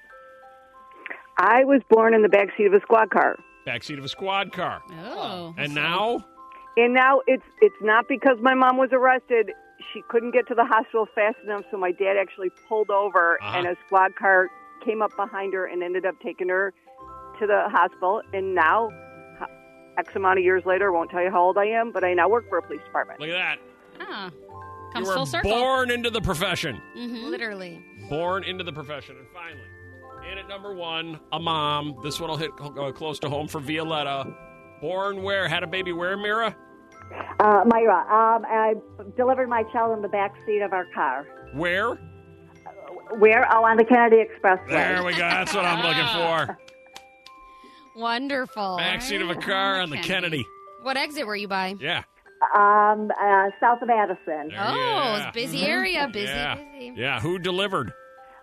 I 1.38 1.64
was 1.64 1.82
born 1.90 2.14
in 2.14 2.22
the 2.22 2.28
back 2.28 2.48
seat 2.56 2.66
of 2.66 2.74
a 2.74 2.80
squad 2.80 3.10
car. 3.10 3.36
backseat 3.66 3.98
of 3.98 4.04
a 4.04 4.08
squad 4.08 4.52
car, 4.52 4.80
Oh. 5.04 5.54
and 5.58 5.74
now 5.74 6.24
And 6.78 6.92
now 6.94 7.20
it's 7.26 7.42
it's 7.62 7.80
not 7.80 8.06
because 8.08 8.38
my 8.40 8.54
mom 8.54 8.76
was 8.76 8.90
arrested. 8.92 9.50
She 9.92 10.02
couldn't 10.08 10.32
get 10.32 10.46
to 10.48 10.54
the 10.54 10.64
hospital 10.64 11.06
fast 11.14 11.36
enough, 11.44 11.64
so 11.70 11.76
my 11.78 11.90
dad 11.90 12.16
actually 12.20 12.50
pulled 12.68 12.90
over, 12.90 13.38
Uh-huh. 13.42 13.58
and 13.58 13.66
a 13.66 13.76
squad 13.86 14.14
car 14.16 14.48
came 14.84 15.00
up 15.02 15.14
behind 15.16 15.52
her 15.54 15.64
and 15.66 15.82
ended 15.82 16.04
up 16.06 16.14
taking 16.22 16.48
her 16.50 16.72
to 17.40 17.46
the 17.46 17.68
hospital. 17.70 18.22
And 18.32 18.54
now, 18.54 18.90
X 19.98 20.14
amount 20.14 20.38
of 20.38 20.44
years 20.44 20.64
later, 20.66 20.92
won't 20.92 21.10
tell 21.10 21.22
you 21.22 21.30
how 21.30 21.40
old 21.42 21.56
I 21.58 21.64
am, 21.66 21.90
but 21.92 22.04
I 22.04 22.12
now 22.14 22.28
work 22.28 22.48
for 22.48 22.58
a 22.58 22.62
police 22.62 22.82
department. 22.84 23.20
look 23.20 23.30
at 23.30 23.32
that. 23.32 23.58
Ah, 24.00 24.30
You 24.30 24.45
comes 24.92 25.08
were 25.08 25.14
full 25.14 25.26
circle. 25.26 25.50
born 25.50 25.90
into 25.90 26.10
the 26.10 26.20
profession. 26.20 26.80
Mhm. 26.96 27.30
Literally. 27.30 27.82
Born 28.08 28.44
into 28.44 28.64
the 28.64 28.72
profession, 28.72 29.16
and 29.18 29.26
finally, 29.34 29.66
in 30.32 30.38
at 30.38 30.48
number 30.48 30.74
one, 30.74 31.20
a 31.32 31.38
mom. 31.40 31.96
This 32.02 32.20
one 32.20 32.30
will 32.30 32.36
hit 32.36 32.50
uh, 32.60 32.92
close 32.92 33.18
to 33.20 33.28
home 33.28 33.48
for 33.48 33.60
Violetta. 33.60 34.26
Born 34.80 35.22
where? 35.22 35.48
Had 35.48 35.62
a 35.62 35.66
baby 35.66 35.92
where? 35.92 36.16
Mira. 36.16 36.54
Uh, 37.38 37.62
Myra, 37.66 38.00
um, 38.00 38.44
I 38.48 38.74
delivered 39.16 39.48
my 39.48 39.62
child 39.72 39.96
in 39.96 40.02
the 40.02 40.08
back 40.08 40.34
seat 40.44 40.60
of 40.60 40.72
our 40.72 40.86
car. 40.94 41.24
Where? 41.54 41.94
Where? 43.18 43.46
Oh, 43.54 43.64
on 43.64 43.76
the 43.76 43.84
Kennedy 43.84 44.16
Expressway. 44.24 44.68
There 44.68 45.04
we 45.04 45.12
go. 45.12 45.18
That's 45.18 45.54
what 45.54 45.64
I'm 45.64 45.84
looking 45.86 46.06
for. 46.56 46.58
Wonderful. 48.00 48.78
Backseat 48.80 49.22
of 49.22 49.30
a 49.30 49.36
car 49.40 49.80
on 49.80 49.90
the 49.90 49.98
Kennedy. 49.98 50.44
What 50.82 50.96
exit 50.96 51.26
were 51.26 51.36
you 51.36 51.48
by? 51.48 51.76
Yeah. 51.80 52.02
Um, 52.54 53.10
uh, 53.20 53.48
south 53.60 53.82
of 53.82 53.88
Addison. 53.90 54.48
There, 54.48 54.58
Oh, 54.60 54.74
yeah. 54.74 55.26
it's 55.28 55.34
busy 55.34 55.62
area. 55.66 56.08
Busy, 56.12 56.26
yeah. 56.26 56.54
busy. 56.56 56.92
Yeah. 56.96 57.20
Who 57.20 57.38
delivered? 57.38 57.92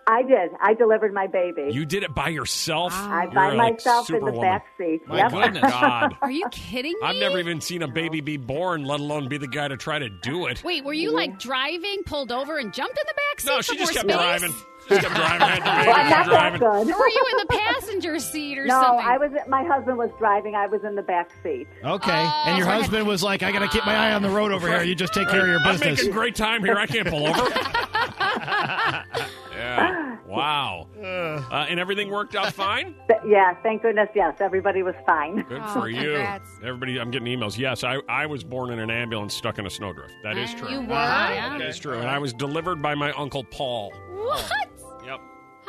I 0.06 0.22
did. 0.22 0.50
I 0.60 0.74
delivered 0.74 1.14
my 1.14 1.26
baby. 1.28 1.70
You 1.72 1.86
did 1.86 2.02
it 2.02 2.14
by 2.14 2.28
yourself? 2.28 2.92
I 2.94 3.22
You're 3.22 3.32
by 3.32 3.54
like 3.54 3.74
myself 3.76 4.10
in 4.10 4.16
the 4.16 4.20
Superwoman. 4.20 4.40
back 4.42 4.66
seat. 4.76 5.00
My 5.06 5.16
yep. 5.16 5.32
goodness. 5.32 5.70
God. 5.72 6.14
Are 6.22 6.30
you 6.30 6.44
kidding 6.50 6.92
me? 6.92 6.98
I've 7.02 7.16
never 7.16 7.38
even 7.38 7.62
seen 7.62 7.80
a 7.82 7.88
baby 7.88 8.20
be 8.20 8.36
born, 8.36 8.84
let 8.84 9.00
alone 9.00 9.28
be 9.28 9.38
the 9.38 9.48
guy 9.48 9.68
to 9.68 9.78
try 9.78 9.98
to 9.98 10.10
do 10.10 10.44
it. 10.46 10.62
Wait, 10.62 10.84
were 10.84 10.92
you 10.92 11.10
like 11.12 11.38
driving, 11.38 12.02
pulled 12.04 12.32
over, 12.32 12.58
and 12.58 12.74
jumped 12.74 12.98
in 12.98 13.04
the 13.06 13.14
back 13.14 13.40
seat 13.40 13.46
No, 13.48 13.56
for 13.58 13.62
she 13.62 13.76
just 13.78 13.94
more 13.94 14.02
kept 14.02 14.10
space? 14.10 14.40
driving. 14.40 14.54
Just 14.88 15.00
kept 15.02 15.14
driving. 15.14 15.40
Had 15.46 15.58
to 15.58 15.64
Well, 15.90 15.96
I'm 15.96 16.10
not 16.10 16.26
driving. 16.26 16.60
that 16.60 16.84
good. 16.86 16.96
Were 16.98 17.08
you 17.08 17.24
in 17.32 17.36
the 17.38 17.46
passenger 17.58 18.18
seat 18.18 18.58
or 18.58 18.66
no, 18.66 18.80
something? 18.80 19.06
I 19.06 19.18
was. 19.18 19.30
My 19.48 19.64
husband 19.64 19.98
was 19.98 20.10
driving. 20.18 20.54
I 20.54 20.66
was 20.66 20.82
in 20.84 20.94
the 20.94 21.02
back 21.02 21.30
seat. 21.42 21.66
Okay. 21.84 22.10
Oh, 22.12 22.44
and 22.46 22.56
your 22.58 22.66
so 22.66 22.72
I 22.72 22.76
husband 22.76 23.06
was 23.06 23.22
like, 23.22 23.42
I 23.42 23.52
got 23.52 23.60
to 23.60 23.68
keep 23.68 23.84
my 23.86 23.96
eye 23.96 24.12
on 24.12 24.22
the 24.22 24.30
road 24.30 24.52
over 24.52 24.68
here. 24.68 24.82
You 24.82 24.94
just 24.94 25.14
take 25.14 25.28
care 25.28 25.42
of 25.42 25.48
your 25.48 25.58
business." 25.60 25.82
I'm 25.82 25.88
business. 25.90 25.98
making 26.06 26.12
great 26.12 26.34
time 26.34 26.64
here. 26.64 26.76
I 26.76 26.86
can't 26.86 27.08
pull 27.08 27.26
over. 27.26 27.50
yeah. 29.56 30.16
Wow. 30.26 30.88
Uh, 31.00 31.66
and 31.68 31.78
everything 31.78 32.10
worked 32.10 32.34
out 32.34 32.52
fine. 32.52 32.94
Yeah, 33.26 33.54
thank 33.62 33.82
goodness. 33.82 34.08
Yes, 34.14 34.34
everybody 34.40 34.82
was 34.82 34.94
fine. 35.06 35.42
Good 35.42 35.62
Oh, 35.64 35.80
for 35.80 35.88
you. 35.88 36.12
congrats. 36.12 36.48
Everybody, 36.62 36.98
I'm 36.98 37.10
getting 37.10 37.28
emails. 37.28 37.56
Yes, 37.56 37.84
I, 37.84 37.98
I 38.08 38.26
was 38.26 38.42
born 38.42 38.70
in 38.72 38.78
an 38.80 38.90
ambulance 38.90 39.34
stuck 39.34 39.58
in 39.58 39.66
a 39.66 39.70
snowdrift. 39.70 40.12
That 40.22 40.36
is 40.36 40.52
true. 40.54 40.70
You 40.70 40.80
were? 40.80 40.86
That 40.88 41.60
is 41.60 41.78
true. 41.78 41.98
And 41.98 42.08
I 42.08 42.18
was 42.18 42.32
delivered 42.32 42.82
by 42.82 42.94
my 42.94 43.12
uncle 43.12 43.44
Paul. 43.44 43.92
What? 44.12 44.68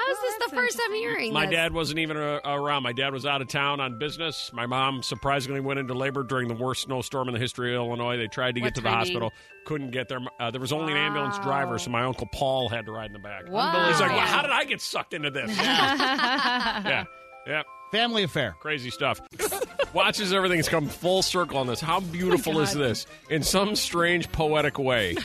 Yep. 0.08 0.18
How 0.18 0.26
is 0.28 0.40
this 0.40 0.50
the 0.50 0.56
first 0.56 0.80
time 0.80 0.94
hearing 0.94 1.34
My 1.34 1.46
this? 1.46 1.56
dad 1.56 1.74
wasn't 1.74 2.00
even 2.00 2.18
uh, 2.18 2.40
around. 2.46 2.84
My 2.84 2.94
dad 2.94 3.14
was 3.14 3.26
out 3.26 3.42
of 3.42 3.48
town 3.48 3.80
on 3.80 3.98
business. 4.00 4.52
My 4.54 4.66
mom 4.66 5.02
surprisingly 5.04 5.60
went 5.62 5.80
into 5.80 5.94
labor 5.94 6.24
during 6.24 6.48
the 6.48 6.54
worst 6.54 6.84
snowstorm 6.84 7.28
in 7.28 7.34
the 7.34 7.40
history 7.40 7.76
of 7.76 7.82
Illinois. 7.82 8.18
They 8.18 8.28
tried 8.28 8.56
to 8.56 8.62
What 8.62 8.68
get 8.68 8.76
to 8.76 8.82
the 8.82 8.90
hospital, 8.90 9.32
couldn't 9.66 9.92
get 9.92 10.08
there. 10.10 10.20
Uh, 10.40 10.52
there 10.52 10.62
was 10.62 10.72
only 10.72 10.92
an 10.94 10.98
ambulance 11.00 11.38
driver, 11.40 11.80
so 11.80 11.90
my 11.92 12.04
uncle 12.04 12.28
Paul 12.32 12.70
had 12.70 12.86
to 12.86 12.92
ride 12.92 13.08
in 13.08 13.14
the 13.14 13.20
back. 13.20 13.50
Wow. 13.50 13.88
He's 13.90 14.00
like, 14.00 14.12
well, 14.12 14.20
"How 14.20 14.42
did 14.42 14.52
I 14.52 14.64
get 14.66 14.82
sucked 14.82 15.14
into 15.14 15.32
this?" 15.32 15.50
yeah, 15.58 17.06
yeah, 17.48 17.64
Family 17.92 18.24
affair. 18.24 18.56
crazy 18.60 18.90
stuff. 18.90 19.22
Watches 19.94 20.34
everything's 20.34 20.68
come 20.70 20.88
full 20.90 21.22
circle 21.22 21.58
on 21.58 21.68
this. 21.68 21.80
How 21.80 22.00
beautiful 22.00 22.60
is 22.60 22.74
this? 22.74 23.08
In 23.30 23.44
some 23.44 23.76
strange 23.76 24.32
poetic 24.32 24.78
way. 24.78 25.16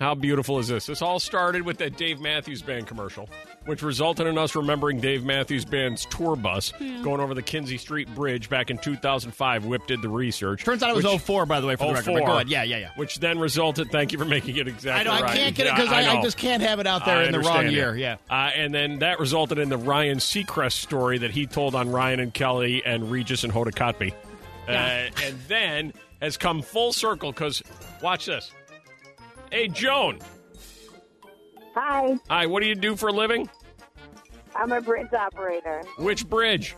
How 0.00 0.14
beautiful 0.14 0.58
is 0.58 0.68
this? 0.68 0.86
This 0.86 1.02
all 1.02 1.18
started 1.20 1.62
with 1.62 1.78
that 1.78 1.96
Dave 1.96 2.20
Matthews 2.20 2.62
Band 2.62 2.86
commercial, 2.86 3.28
which 3.70 3.82
resulted 3.82 4.26
in 4.26 4.36
us 4.36 4.56
remembering 4.56 4.98
Dave 5.00 5.24
Matthews 5.24 5.64
Band's 5.64 6.04
tour 6.06 6.34
bus 6.34 6.72
going 7.02 7.20
over 7.20 7.34
the 7.34 7.42
Kinzie 7.42 7.78
Street 7.78 8.12
Bridge 8.16 8.48
back 8.50 8.68
in 8.68 8.78
2005. 8.78 9.64
Whip 9.64 9.86
did 9.86 10.02
the 10.02 10.08
research. 10.08 10.64
Turns 10.64 10.82
out 10.82 10.90
it 10.90 10.96
was 10.96 11.04
which- 11.04 11.20
04, 11.22 11.46
by 11.46 11.60
the 11.60 11.68
way, 11.68 11.76
for 11.76 11.86
the 11.86 11.92
record. 11.94 12.06
But 12.14 12.18
04, 12.18 12.26
go 12.26 12.34
ahead. 12.34 12.48
Yeah, 12.48 12.64
yeah, 12.64 12.78
yeah. 12.78 12.90
Which 12.96 13.20
then 13.20 13.38
resulted, 13.38 13.92
thank 13.92 14.10
you 14.10 14.18
for 14.18 14.24
making 14.24 14.56
it 14.56 14.66
I 14.66 14.70
exactly 14.70 15.04
know. 15.04 15.12
I 15.24 15.36
can't 15.36 15.54
get 15.54 15.66
it 15.66 15.70
Yeah, 15.70 15.76
because 15.76 15.92
I, 15.92 16.00
I 16.00 16.14
know. 16.16 16.22
just 16.22 16.36
can't 16.36 16.62
have 16.62 16.80
it 16.80 16.86
out 16.88 17.04
there 17.04 17.18
I 17.18 17.24
in 17.26 17.32
the 17.32 17.38
wrong 17.38 17.58
understand 17.58 17.72
year. 17.76 17.96
Yeah. 17.96 18.16
Uh, 18.28 18.50
and 18.54 18.74
then 18.74 18.98
that 18.98 19.20
resulted 19.20 19.58
in 19.60 19.68
the 19.68 19.78
Ryan 19.78 20.18
Seacrest 20.18 20.72
story 20.72 21.18
that 21.18 21.30
he 21.30 21.46
told 21.46 21.76
on 21.76 21.92
Ryan 21.92 22.18
and 22.18 22.34
Kelly 22.34 22.82
and 22.84 23.10
Regis 23.10 23.44
and 23.44 23.52
Hoda 23.52 23.70
Kotb. 23.72 24.12
Uh, 24.68 24.72
and 24.72 25.38
then 25.46 25.92
has 26.20 26.36
come 26.36 26.60
full 26.62 26.92
circle 26.92 27.30
because, 27.30 27.62
watch 28.02 28.26
this. 28.26 28.50
Hey, 29.52 29.68
Joan. 29.68 30.18
Hi, 31.74 32.18
Hi, 32.28 32.46
what 32.46 32.62
do 32.62 32.68
you 32.68 32.74
do 32.74 32.96
for 32.96 33.08
a 33.08 33.12
living? 33.12 33.48
I'm 34.56 34.72
a 34.72 34.80
bridge 34.80 35.12
operator. 35.12 35.82
Which 35.98 36.28
bridge? 36.28 36.74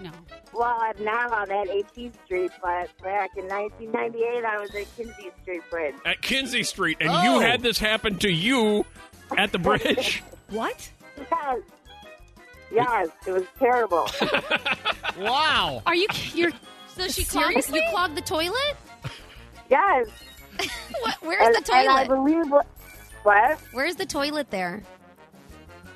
No. 0.00 0.10
Well, 0.52 0.76
I'm 0.80 1.02
now 1.04 1.28
on 1.30 1.48
that 1.48 1.68
18th 1.68 2.14
Street, 2.24 2.50
but 2.62 2.90
back 3.02 3.30
in 3.36 3.46
1998, 3.46 4.44
I 4.44 4.58
was 4.58 4.70
at 4.74 4.96
Kinzie 4.96 5.30
Street 5.42 5.62
Bridge. 5.70 5.94
At 6.04 6.20
Kinzie 6.22 6.62
Street. 6.64 6.98
And 7.00 7.10
Oh. 7.10 7.22
you 7.22 7.40
had 7.40 7.62
this 7.62 7.78
happen 7.78 8.18
to 8.18 8.30
you 8.30 8.84
at 9.36 9.52
the 9.52 9.58
bridge? 9.58 10.22
What? 10.50 10.90
Yes, 11.30 11.60
yes, 12.70 13.08
it 13.26 13.32
was 13.32 13.44
terrible. 13.58 14.06
Wow. 15.18 15.82
Are 15.86 15.94
you? 15.94 16.06
You're 16.34 16.52
So 16.96 17.06
she 17.08 17.24
clogged, 17.24 17.68
you 17.72 17.82
clogged 17.90 18.16
the 18.16 18.22
toilet? 18.22 18.76
yes, 19.70 20.08
What, 21.00 21.14
where's 21.22 21.56
and, 21.56 21.64
the 21.64 21.72
and 21.74 21.88
I 21.90 22.06
believe 22.06 22.50
what, 22.50 22.66
what? 23.22 23.58
Where's 23.72 23.96
the 23.96 24.06
toilet 24.06 24.50
there? 24.50 24.82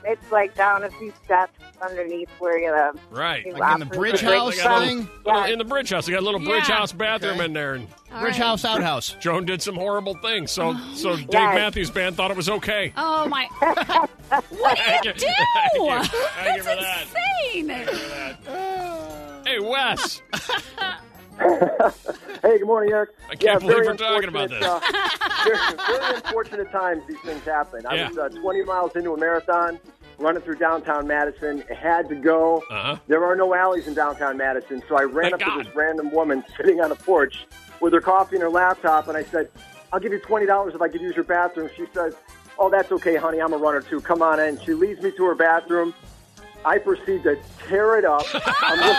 It's 0.08 0.30
like 0.30 0.54
down 0.54 0.84
a 0.84 0.90
few 0.90 1.12
steps 1.24 1.52
underneath 1.82 2.28
where 2.38 2.58
you. 2.58 2.70
live. 2.72 2.98
right. 3.10 3.44
you 3.44 3.52
Like 3.54 3.74
in 3.74 3.80
the 3.80 3.86
bridge 3.86 4.20
bridge. 4.20 4.22
house 4.22 4.56
They 4.56 4.62
thing? 4.62 4.98
little- 4.98 5.08
little- 5.24 5.44
in 5.52 5.58
the 5.58 5.64
bridge 5.64 5.90
house. 5.90 6.06
They 6.06 6.12
got 6.12 6.20
a 6.22 6.24
little 6.24 6.40
bridge 6.40 6.68
Yeah. 6.68 6.76
house 6.76 6.92
bathroom 6.92 7.34
Okay. 7.34 7.44
in 7.46 7.52
there. 7.52 7.74
And 7.74 7.88
All 8.14 8.20
Bridge 8.20 8.32
right. 8.34 8.46
house, 8.46 8.64
outhouse. 8.64 9.16
Joan 9.20 9.44
did 9.46 9.60
some 9.62 9.74
horrible 9.74 10.14
things. 10.14 10.50
So, 10.52 10.76
so 10.94 11.16
Dave 11.16 11.26
Yes. 11.32 11.54
Matthews 11.56 11.90
Band 11.90 12.16
thought 12.16 12.30
it 12.30 12.36
was 12.36 12.48
okay. 12.48 12.92
Oh 12.96 13.26
my! 13.28 13.46
what 13.60 14.78
Thank 14.78 15.02
do 15.02 15.08
you. 15.08 15.14
you 15.14 15.20
do? 15.20 15.26
Thank 15.54 15.74
you. 15.74 16.18
Thank 16.36 16.56
you 16.56 16.62
for 16.62 16.76
that. 16.76 17.06
Insane. 17.52 19.44
Hey, 19.44 19.58
Wes. 19.60 20.22
Hey, 21.38 22.58
good 22.58 22.66
morning, 22.66 22.92
Eric. 22.92 23.10
I 23.26 23.34
can't 23.34 23.42
yeah, 23.42 23.58
believe 23.58 23.76
very 23.76 23.86
we're 23.88 23.96
talking 23.96 24.28
about 24.28 24.50
unfortunate, 24.52 24.62
Uh, 24.62 25.44
very, 25.44 25.58
very 26.00 26.14
unfortunate 26.16 26.70
times 26.72 27.02
these 27.08 27.18
things 27.20 27.42
happen. 27.44 27.84
I 27.86 27.94
Yeah. 27.96 28.08
was 28.08 28.18
uh, 28.18 28.28
20 28.30 28.62
miles 28.64 28.96
into 28.96 29.12
a 29.12 29.18
marathon, 29.18 29.78
running 30.18 30.42
through 30.42 30.56
downtown 30.56 31.06
Madison. 31.06 31.62
Had 31.62 32.08
to 32.08 32.14
go. 32.14 32.62
Uh-huh. 32.70 32.96
There 33.06 33.24
are 33.24 33.36
no 33.36 33.54
alleys 33.54 33.86
in 33.86 33.94
downtown 33.94 34.36
Madison, 34.36 34.82
so 34.88 34.96
I 34.96 35.02
ran 35.02 35.30
Thank 35.30 35.34
up 35.34 35.48
God. 35.48 35.58
to 35.58 35.64
this 35.64 35.74
random 35.76 36.10
woman 36.12 36.44
sitting 36.56 36.80
on 36.80 36.92
a 36.92 36.96
porch 36.96 37.46
with 37.80 37.92
her 37.92 38.00
coffee 38.00 38.36
and 38.36 38.42
her 38.42 38.50
laptop, 38.50 39.08
and 39.08 39.16
I 39.16 39.24
said, 39.24 39.50
"I'll 39.92 40.00
give 40.00 40.12
you 40.12 40.20
twenty 40.20 40.46
dollars 40.46 40.74
if 40.74 40.80
I 40.82 40.88
could 40.88 41.00
use 41.00 41.14
your 41.14 41.24
bathroom." 41.24 41.70
She 41.76 41.84
says, 41.92 42.14
"Oh, 42.58 42.70
that's 42.70 42.90
okay, 42.92 43.16
honey. 43.16 43.40
I'm 43.40 43.52
a 43.52 43.58
runner 43.58 43.80
too. 43.80 44.00
Come 44.00 44.22
on 44.22 44.40
in." 44.40 44.58
She 44.60 44.72
leads 44.74 45.02
me 45.02 45.10
to 45.12 45.24
her 45.24 45.34
bathroom. 45.34 45.94
I 46.64 46.78
proceed 46.78 47.22
to 47.22 47.38
tear 47.68 47.96
it 47.98 48.04
up. 48.04 48.24
I'm 48.34 48.78
looking- 48.78 48.96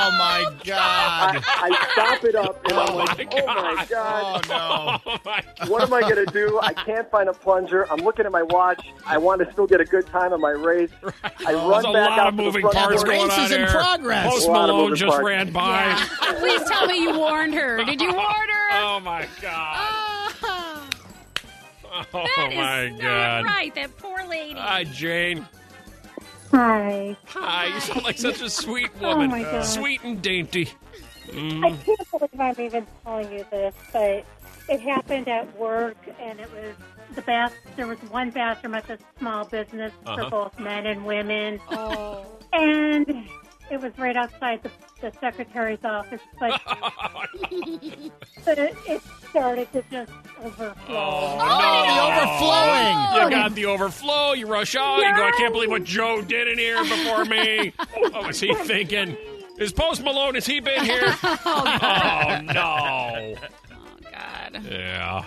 Oh, 0.00 0.10
my 0.16 0.44
God. 0.64 1.42
I 1.46 1.88
stop 1.92 2.24
it 2.24 2.34
up, 2.36 2.64
and 2.64 2.72
oh, 2.74 2.80
I'm 2.80 2.88
Oh, 2.90 2.96
like, 2.96 3.18
my 3.34 3.42
"Oh 3.42 3.46
my 3.46 3.86
God. 3.88 3.88
god!" 3.88 4.46
Oh, 4.50 5.00
no. 5.04 5.12
Oh, 5.12 5.18
my 5.24 5.42
God. 5.58 5.68
what 5.68 5.82
am 5.82 5.92
I 5.92 6.00
going 6.02 6.24
to 6.24 6.32
do? 6.32 6.58
I 6.62 6.72
can't 6.72 7.10
find 7.10 7.28
a 7.28 7.32
plunger. 7.32 7.90
I'm 7.92 7.98
looking 7.98 8.24
at 8.26 8.32
my 8.32 8.42
watch. 8.44 8.86
I 9.04 9.18
want 9.18 9.44
to 9.44 9.52
still 9.52 9.66
get 9.66 9.80
a 9.80 9.84
good 9.84 10.06
time 10.06 10.32
on 10.32 10.40
my 10.40 10.50
race. 10.50 10.90
I 11.24 11.30
There's 11.52 11.56
run 11.56 11.86
a 11.86 11.92
back 11.92 12.18
out 12.18 12.30
to 12.36 12.36
the 12.36 12.52
front 12.60 12.74
parts 12.74 12.74
door. 12.74 12.98
The 12.98 13.04
going 13.04 13.28
race 13.28 13.38
on 13.38 13.44
is 13.46 13.50
in 13.52 13.58
here. 13.58 13.68
progress. 13.68 14.32
Post 14.32 14.48
A 14.48 14.50
lot 14.52 14.70
of 14.70 14.76
Malone 14.76 14.96
just 14.96 15.10
parts. 15.10 15.24
ran 15.26 15.52
by. 15.52 15.86
Yeah. 15.86 16.32
Please 16.38 16.62
tell 16.68 16.86
me 16.86 17.02
you 17.02 17.18
warned 17.18 17.54
her. 17.54 17.84
Did 17.84 18.00
you 18.00 18.12
warn 18.12 18.24
her? 18.48 18.68
Oh 18.72 19.00
my 19.00 19.26
god! 19.42 20.34
Oh, 20.44 20.88
Oh 22.14 22.26
that 22.36 22.48
is 22.52 22.56
my 22.56 22.88
not 22.90 23.00
god! 23.00 23.44
right. 23.46 23.74
That 23.74 23.96
poor 23.98 24.24
lady. 24.28 24.58
Hi, 24.60 24.84
Jane. 24.84 25.46
Hi. 26.50 27.16
Hi. 27.26 27.66
You 27.66 27.80
sound 27.80 28.04
like 28.04 28.18
such 28.18 28.40
a 28.40 28.50
sweet 28.50 28.90
woman. 29.00 29.30
my 29.30 29.42
God. 29.42 29.64
Sweet 29.64 30.02
and 30.02 30.20
dainty. 30.22 30.68
I 31.28 31.30
Mm. 31.30 31.84
can't 31.84 32.10
believe 32.10 32.40
I'm 32.40 32.60
even 32.64 32.86
telling 33.04 33.30
you 33.30 33.44
this, 33.50 33.74
but 33.92 34.24
it 34.70 34.80
happened 34.80 35.28
at 35.28 35.54
work, 35.58 35.98
and 36.18 36.40
it 36.40 36.50
was 36.50 36.74
the 37.14 37.20
bath. 37.22 37.52
There 37.76 37.86
was 37.86 37.98
one 38.10 38.30
bathroom 38.30 38.74
at 38.74 38.86
the 38.86 38.98
small 39.18 39.44
business 39.44 39.92
Uh-huh. 40.06 40.24
for 40.24 40.30
both 40.30 40.58
men 40.58 40.86
and 40.86 41.04
women. 41.04 41.60
Oh. 41.70 42.24
And 42.54 43.28
it 43.70 43.78
was 43.80 43.92
right 43.98 44.16
outside 44.16 44.62
the, 44.62 44.70
the 45.00 45.12
secretary's 45.20 45.78
office, 45.84 46.20
but, 46.38 46.60
but 48.44 48.58
it, 48.58 48.76
it 48.86 49.02
started 49.30 49.70
to 49.72 49.82
just 49.90 50.12
overflow. 50.42 50.74
Oh, 50.88 51.38
Oh, 51.40 51.82
the 51.82 51.94
no. 51.94 52.08
overflowing. 52.08 53.24
You 53.24 53.30
got 53.30 53.54
the 53.54 53.66
overflow. 53.66 54.32
You 54.32 54.46
rush 54.46 54.74
out. 54.74 54.98
You 54.98 55.16
go, 55.16 55.24
I 55.24 55.30
can't 55.36 55.52
believe 55.52 55.70
what 55.70 55.84
Joe 55.84 56.20
did 56.22 56.48
in 56.48 56.58
here 56.58 56.82
before 56.82 57.24
me. 57.24 57.72
Oh, 57.96 58.10
what 58.10 58.26
was 58.28 58.40
he 58.40 58.54
thinking? 58.54 59.16
Is 59.58 59.72
Post 59.72 60.02
Malone, 60.04 60.34
has 60.36 60.46
he 60.46 60.60
been 60.60 60.84
here? 60.84 61.00
Oh, 61.22 61.38
oh, 61.44 62.40
no. 62.44 63.34
Oh 63.34 64.10
God. 64.12 64.62
Yeah. 64.64 65.24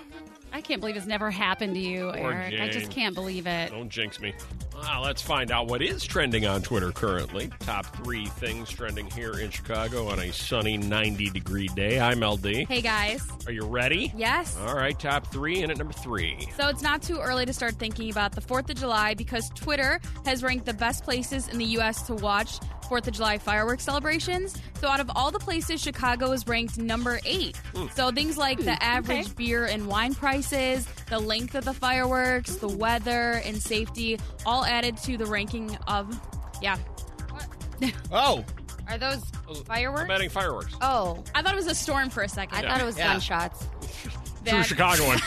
I 0.54 0.62
can't 0.62 0.82
believe 0.82 0.98
it's 0.98 1.06
never 1.06 1.32
happened 1.32 1.76
to 1.76 1.80
you, 1.80 2.12
Poor 2.16 2.32
Eric. 2.34 2.60
I 2.60 2.70
just 2.70 2.92
can't 2.92 3.16
believe 3.16 3.48
it. 3.48 3.72
Don't 3.72 3.90
jinx 3.90 4.20
me. 4.20 4.34
Wow, 4.76 5.04
let's 5.04 5.22
find 5.22 5.52
out 5.52 5.68
what 5.68 5.82
is 5.82 6.04
trending 6.04 6.46
on 6.46 6.62
Twitter 6.62 6.92
currently. 6.92 7.50
Top 7.60 7.86
three 7.98 8.26
things 8.26 8.70
trending 8.70 9.06
here 9.12 9.40
in 9.40 9.50
Chicago 9.50 10.08
on 10.08 10.20
a 10.20 10.32
sunny 10.34 10.78
90 10.78 11.30
degree 11.30 11.68
day. 11.70 12.00
I'm 12.00 12.22
LD. 12.22 12.66
Hey 12.68 12.82
guys. 12.82 13.26
Are 13.46 13.52
you 13.52 13.66
ready? 13.66 14.12
Yes. 14.16 14.58
All 14.66 14.76
right, 14.76 14.98
top 15.00 15.28
three, 15.28 15.62
and 15.62 15.72
at 15.72 15.78
number 15.78 15.94
three. 15.94 16.48
So 16.58 16.68
it's 16.68 16.82
not 16.82 17.02
too 17.02 17.20
early 17.20 17.46
to 17.46 17.54
start 17.54 17.76
thinking 17.76 18.10
about 18.10 18.34
the 18.34 18.42
4th 18.42 18.70
of 18.70 18.78
July 18.78 19.14
because 19.14 19.50
Twitter 19.56 20.00
has 20.26 20.44
ranked 20.44 20.66
the 20.66 20.74
best 20.74 21.04
places 21.04 21.48
in 21.48 21.58
the 21.58 21.66
U.S. 21.66 22.02
to 22.04 22.16
watch 22.16 22.60
4th 22.92 23.08
of 23.08 23.14
July 23.14 23.38
fireworks 23.38 23.86
celebrations. 23.86 24.62
So 24.82 24.90
out 24.90 25.00
of 25.00 25.10
all 25.16 25.32
the 25.32 25.40
places, 25.40 25.82
Chicago 25.82 26.34
is 26.34 26.46
ranked 26.46 26.78
number 26.78 27.22
eight. 27.26 27.60
So 27.96 28.12
things 28.12 28.38
like 28.38 28.60
the 28.60 28.82
average 28.84 29.34
beer 29.38 29.66
and 29.66 29.88
wine 29.88 30.14
prices, 30.14 30.86
the 31.10 31.20
length 31.20 31.56
of 31.56 31.64
the 31.64 31.74
fireworks, 31.74 32.56
the 32.58 32.68
weather, 32.68 33.42
and 33.46 33.56
safety 33.62 34.20
all 34.46 34.66
added 34.66 34.98
to 34.98 35.18
the 35.18 35.26
ranking 35.26 35.74
of, 35.88 36.20
yeah. 36.62 36.78
Oh. 38.12 38.44
Are 38.90 38.98
those 38.98 39.24
oh, 39.48 39.54
fireworks? 39.54 40.02
I'm 40.04 40.12
adding 40.12 40.30
fireworks. 40.30 40.76
Oh, 40.82 41.24
I 41.34 41.42
thought 41.42 41.54
it 41.54 41.56
was 41.56 41.68
a 41.68 41.76
storm 41.76 42.10
for 42.10 42.24
a 42.24 42.28
second. 42.28 42.58
I 42.58 42.68
thought 42.68 42.82
it 42.82 42.86
was 42.86 42.98
Yeah. 42.98 43.14
gunshots. 43.14 43.68
True 44.46 44.58
That- 44.58 44.66
Chicagoan. 44.66 45.18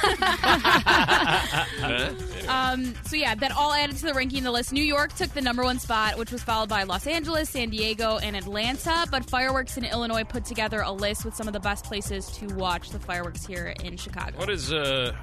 Um, 2.48 2.94
so 3.06 3.16
yeah, 3.16 3.34
that 3.34 3.52
all 3.52 3.72
added 3.72 3.96
to 3.96 4.04
the 4.06 4.12
ranking 4.12 4.40
of 4.40 4.44
the 4.44 4.50
list. 4.50 4.70
New 4.70 4.84
York 4.84 5.14
took 5.14 5.30
the 5.32 5.40
number 5.40 5.62
one 5.64 5.78
spot, 5.78 6.18
which 6.18 6.30
was 6.30 6.42
followed 6.42 6.68
by 6.68 6.82
Los 6.82 7.06
Angeles, 7.06 7.48
San 7.48 7.70
Diego, 7.70 8.18
and 8.18 8.36
Atlanta. 8.36 9.06
But 9.10 9.24
Fireworks 9.30 9.78
in 9.78 9.84
Illinois 9.86 10.24
put 10.24 10.44
together 10.44 10.80
a 10.82 10.92
list 10.92 11.24
with 11.24 11.34
some 11.34 11.46
of 11.46 11.54
the 11.54 11.60
best 11.60 11.86
places 11.86 12.26
to 12.32 12.46
watch 12.54 12.90
the 12.90 12.98
fireworks 12.98 13.46
here 13.46 13.74
in 13.82 13.96
Chicago. 13.96 14.36
what 14.38 14.50
is 14.50 14.74
uh, 14.74 15.16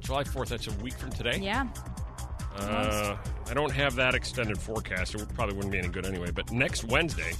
July 0.00 0.22
4th? 0.22 0.48
That's 0.50 0.68
a 0.68 0.72
week 0.74 0.94
from 0.96 1.10
today? 1.10 1.38
Yeah. 1.42 1.66
Uh, 2.56 3.16
I 3.50 3.54
don't 3.54 3.72
have 3.72 3.96
that 3.96 4.14
extended 4.14 4.56
forecast. 4.58 5.16
It 5.16 5.28
probably 5.34 5.56
wouldn't 5.56 5.72
be 5.72 5.78
any 5.78 5.88
good 5.88 6.06
anyway. 6.06 6.30
But 6.30 6.52
next 6.52 6.84
Wednesday, 6.84 7.32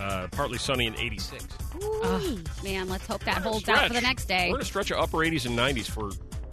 uh, 0.00 0.28
partly 0.32 0.58
sunny 0.58 0.86
and 0.86 0.96
86. 0.96 1.46
Oh, 1.82 2.38
man, 2.64 2.88
let's 2.88 3.06
hope 3.06 3.22
that 3.24 3.42
holds 3.42 3.68
out 3.68 3.88
for 3.88 3.94
the 3.94 4.00
next 4.00 4.26
day. 4.26 4.48
We're 4.50 4.56
in 4.56 4.62
a 4.62 4.64
stretch 4.64 4.90
of 4.90 4.98
upper 4.98 5.18
80s 5.18 5.46
and 5.46 5.58
90s 5.58 5.90
for 5.90 6.10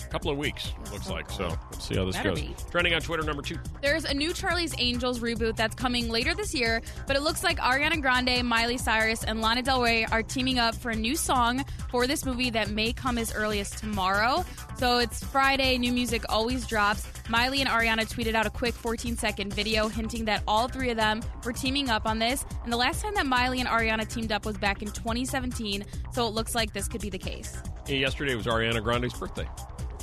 couple 0.07 0.31
of 0.31 0.37
weeks, 0.37 0.73
it 0.85 0.91
looks 0.91 1.09
like. 1.09 1.29
So 1.29 1.47
let's 1.71 1.87
see 1.87 1.95
how 1.95 2.05
this 2.05 2.15
Better 2.15 2.29
goes. 2.29 2.41
be. 2.41 2.55
Trending 2.71 2.93
on 2.93 3.01
Twitter, 3.01 3.23
number 3.23 3.41
two. 3.41 3.57
There's 3.81 4.05
a 4.05 4.13
new 4.13 4.33
Charlie's 4.33 4.73
Angels 4.77 5.19
reboot 5.19 5.55
that's 5.55 5.75
coming 5.75 6.09
later 6.09 6.33
this 6.33 6.53
year, 6.53 6.81
but 7.05 7.15
it 7.15 7.21
looks 7.21 7.43
like 7.43 7.59
Ariana 7.59 8.01
Grande, 8.01 8.45
Miley 8.45 8.77
Cyrus, 8.77 9.23
and 9.23 9.41
Lana 9.41 9.61
Del 9.61 9.81
Rey 9.81 10.05
are 10.05 10.23
teaming 10.23 10.59
up 10.59 10.75
for 10.75 10.91
a 10.91 10.95
new 10.95 11.15
song 11.15 11.63
for 11.89 12.07
this 12.07 12.25
movie 12.25 12.49
that 12.49 12.69
may 12.69 12.93
come 12.93 13.17
as 13.17 13.33
early 13.33 13.59
as 13.59 13.69
tomorrow. 13.71 14.45
So 14.77 14.99
it's 14.99 15.23
Friday, 15.23 15.77
new 15.77 15.91
music 15.91 16.23
always 16.29 16.67
drops. 16.67 17.07
Miley 17.29 17.61
and 17.61 17.69
Ariana 17.69 18.09
tweeted 18.09 18.35
out 18.35 18.45
a 18.45 18.49
quick 18.49 18.73
14 18.73 19.17
second 19.17 19.53
video 19.53 19.87
hinting 19.87 20.25
that 20.25 20.43
all 20.47 20.67
three 20.67 20.89
of 20.91 20.97
them 20.97 21.21
were 21.43 21.53
teaming 21.53 21.89
up 21.89 22.05
on 22.05 22.19
this. 22.19 22.45
And 22.63 22.71
the 22.71 22.77
last 22.77 23.01
time 23.01 23.13
that 23.15 23.25
Miley 23.25 23.59
and 23.59 23.67
Ariana 23.67 24.07
teamed 24.07 24.31
up 24.31 24.45
was 24.45 24.57
back 24.57 24.81
in 24.81 24.87
2017, 24.89 25.85
so 26.13 26.27
it 26.27 26.33
looks 26.33 26.55
like 26.55 26.73
this 26.73 26.87
could 26.87 27.01
be 27.01 27.09
the 27.09 27.17
case. 27.17 27.57
Yesterday 27.87 28.35
was 28.35 28.45
Ariana 28.45 28.83
Grande's 28.83 29.13
birthday. 29.13 29.47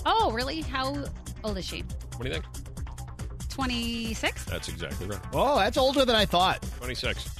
Oh, 0.06 0.30
really? 0.32 0.60
How 0.60 1.04
old 1.42 1.58
is 1.58 1.64
she? 1.64 1.84
What 2.16 2.24
do 2.24 2.28
you 2.28 2.34
think? 2.34 2.44
26? 3.50 4.44
That's 4.44 4.68
exactly 4.68 5.06
right. 5.06 5.20
Oh, 5.32 5.56
that's 5.58 5.76
older 5.76 6.04
than 6.04 6.16
I 6.16 6.24
thought. 6.24 6.64
26. 6.80 7.30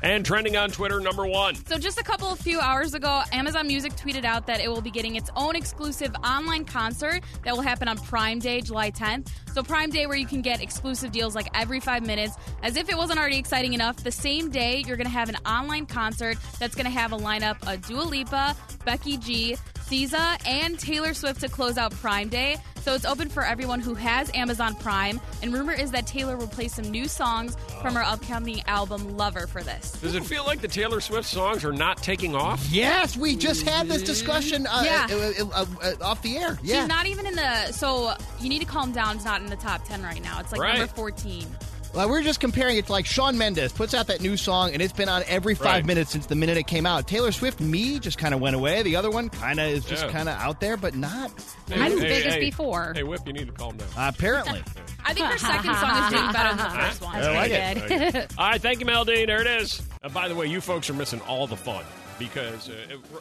And 0.00 0.24
trending 0.24 0.56
on 0.56 0.70
Twitter, 0.70 1.00
number 1.00 1.26
one. 1.26 1.56
So 1.66 1.76
just 1.76 1.98
a 1.98 2.04
couple 2.04 2.28
of 2.28 2.38
few 2.38 2.60
hours 2.60 2.94
ago, 2.94 3.22
Amazon 3.32 3.66
Music 3.66 3.92
tweeted 3.94 4.24
out 4.24 4.46
that 4.46 4.60
it 4.60 4.68
will 4.68 4.80
be 4.80 4.92
getting 4.92 5.16
its 5.16 5.28
own 5.34 5.56
exclusive 5.56 6.14
online 6.24 6.64
concert 6.64 7.24
that 7.44 7.52
will 7.54 7.62
happen 7.62 7.88
on 7.88 7.98
Prime 7.98 8.38
Day, 8.38 8.60
July 8.60 8.92
10th. 8.92 9.28
So 9.52 9.62
Prime 9.62 9.90
Day 9.90 10.06
where 10.06 10.16
you 10.16 10.26
can 10.26 10.40
get 10.40 10.62
exclusive 10.62 11.10
deals 11.10 11.34
like 11.34 11.48
every 11.52 11.80
5 11.80 12.06
minutes. 12.06 12.36
As 12.62 12.76
if 12.76 12.88
it 12.88 12.96
wasn't 12.96 13.18
already 13.18 13.38
exciting 13.38 13.74
enough, 13.74 13.96
the 13.96 14.12
same 14.12 14.50
day 14.50 14.84
you're 14.86 14.96
going 14.96 15.08
to 15.08 15.12
have 15.12 15.28
an 15.28 15.36
online 15.44 15.84
concert 15.84 16.38
that's 16.60 16.76
going 16.76 16.86
to 16.86 16.92
have 16.92 17.12
a 17.12 17.18
lineup 17.18 17.56
of 17.70 17.84
Dua 17.86 18.02
Lipa, 18.02 18.54
Becky 18.84 19.16
G, 19.16 19.56
SZA, 19.90 20.46
and 20.46 20.78
Taylor 20.78 21.14
Swift 21.14 21.40
to 21.40 21.48
close 21.48 21.78
out 21.78 21.92
Prime 21.92 22.28
Day. 22.28 22.56
So 22.82 22.94
it's 22.94 23.04
open 23.04 23.28
for 23.28 23.44
everyone 23.44 23.80
who 23.80 23.94
has 23.94 24.30
Amazon 24.34 24.74
Prime. 24.76 25.20
And 25.42 25.52
rumor 25.52 25.72
is 25.72 25.90
that 25.90 26.06
Taylor 26.06 26.36
will 26.36 26.46
play 26.48 26.68
some 26.68 26.90
new 26.90 27.06
songs 27.06 27.56
from 27.82 27.94
her 27.94 28.02
upcoming 28.02 28.62
album 28.66 29.16
Lover 29.16 29.46
for 29.46 29.62
this. 29.62 29.92
Does 29.92 30.14
it 30.14 30.24
feel 30.24 30.44
like 30.46 30.60
the 30.60 30.68
Taylor 30.68 31.00
Swift 31.00 31.28
songs 31.28 31.64
are 31.64 31.72
not 31.72 31.98
taking 32.02 32.34
off? 32.34 32.66
Yes, 32.70 33.16
we 33.16 33.36
just 33.36 33.66
had 33.66 33.88
this 33.88 34.02
discussion 34.02 34.66
uh, 34.66 34.82
Yeah. 34.84 35.06
uh, 35.10 35.16
uh, 35.16 35.48
uh, 35.52 35.66
uh, 35.82 36.04
off 36.04 36.22
the 36.22 36.38
air. 36.38 36.58
Yeah. 36.62 36.80
She's 36.80 36.88
not 36.88 37.06
even 37.06 37.26
in 37.26 37.34
the. 37.34 37.72
So 37.72 38.14
you 38.40 38.48
need 38.48 38.60
to 38.60 38.66
calm 38.66 38.92
down. 38.92 39.16
It's 39.16 39.24
not 39.24 39.40
in 39.42 39.48
the 39.48 39.56
top 39.56 39.84
ten 39.86 40.02
right 40.02 40.22
now. 40.22 40.40
It's 40.40 40.52
like 40.52 40.60
Right. 40.60 40.78
number 40.78 40.92
fourteen. 40.94 41.46
Well, 41.94 42.08
we're 42.10 42.22
just 42.22 42.38
comparing 42.38 42.76
it 42.76 42.86
to 42.86 42.92
like 42.92 43.06
Shawn 43.06 43.36
Mendes 43.38 43.72
puts 43.72 43.92
out 43.94 44.06
that 44.08 44.20
new 44.20 44.36
song, 44.36 44.72
and 44.72 44.80
it's 44.82 44.92
been 44.92 45.08
on 45.08 45.22
every 45.26 45.54
five 45.54 45.66
Right. 45.66 45.86
minutes 45.86 46.12
since 46.12 46.26
the 46.26 46.34
minute 46.36 46.56
it 46.56 46.66
came 46.66 46.86
out. 46.86 47.08
Taylor 47.08 47.32
Swift, 47.32 47.60
Me, 47.60 47.98
just 47.98 48.18
kind 48.18 48.34
of 48.34 48.40
went 48.40 48.54
away. 48.54 48.82
The 48.82 48.94
other 48.96 49.10
one 49.10 49.28
kind 49.30 49.58
of 49.58 49.66
is 49.68 49.84
just 49.84 50.04
Yeah. 50.04 50.12
kind 50.12 50.28
of 50.28 50.36
out 50.38 50.60
there, 50.60 50.76
but 50.76 50.94
not. 50.94 51.32
Not 51.68 51.90
as 51.90 51.98
Hey, 52.00 52.08
big 52.08 52.26
as 52.26 52.34
hey, 52.34 52.40
before. 52.40 52.92
Hey, 52.94 53.02
Whip, 53.02 53.22
you 53.26 53.32
need 53.32 53.46
to 53.46 53.52
calm 53.52 53.76
down. 53.78 53.88
apparently. 53.96 54.62
I 55.04 55.14
think 55.14 55.26
her 55.26 55.38
second 55.38 55.74
song 55.76 56.04
is 56.04 56.10
doing 56.10 56.32
better 56.32 56.48
than 56.56 56.58
the 56.58 56.78
first 56.78 57.00
one. 57.02 57.16
I 57.16 57.30
like 57.34 57.50
it. 57.52 58.32
All 58.38 58.48
right, 58.50 58.60
thank 58.62 58.80
you, 58.80 58.86
Melody. 58.86 59.24
There 59.26 59.40
it 59.40 59.46
is. 59.62 59.82
Uh, 60.04 60.08
by 60.10 60.28
the 60.28 60.34
way, 60.34 60.46
you 60.46 60.60
folks 60.60 60.88
are 60.90 60.94
missing 60.94 61.20
all 61.22 61.46
the 61.46 61.56
fun 61.56 61.84
because, 62.18 62.68
uh, 62.68 62.74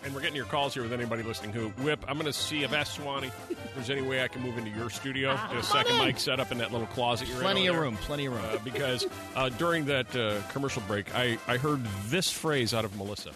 and 0.04 0.13
we're 0.13 0.22
getting 0.22 0.36
your 0.36 0.46
calls 0.46 0.74
here 0.74 0.84
with 0.84 0.94
anybody 0.94 1.24
listening 1.24 1.51
who, 1.54 1.70
Whip, 1.84 2.04
I'm 2.08 2.16
going 2.16 2.25
to 2.25 2.34
see 2.34 2.63
if 2.63 2.74
asked 2.74 2.96
Swanee 2.96 3.32
if 3.50 3.75
there's 3.75 3.89
any 3.89 4.01
way 4.01 4.24
I 4.24 4.27
can 4.27 4.42
move 4.42 4.58
into 4.58 4.72
your 4.72 4.89
studio. 4.89 5.36
Get 5.50 5.58
a 5.58 5.63
second 5.63 5.98
mic 6.00 6.20
set 6.20 6.39
up 6.39 6.51
in 6.51 6.58
that 6.60 6.72
little 6.72 6.88
closet 6.88 7.27
you're 7.27 7.39
Plenty 7.39 7.66
in. 7.66 7.70
of 7.70 7.75
over 7.75 7.84
room, 7.84 7.98
plenty 7.98 8.25
of 8.25 8.34
room. 8.34 8.44
Uh, 8.46 8.58
because 8.63 9.06
uh, 9.36 9.50
during 9.50 9.86
that 9.86 10.16
uh, 10.16 10.42
commercial 10.51 10.82
break, 10.88 11.13
I, 11.16 11.38
I 11.48 11.58
heard 11.58 11.84
this 12.08 12.32
phrase 12.32 12.74
out 12.74 12.86
of 12.86 12.96
Melissa. 12.98 13.32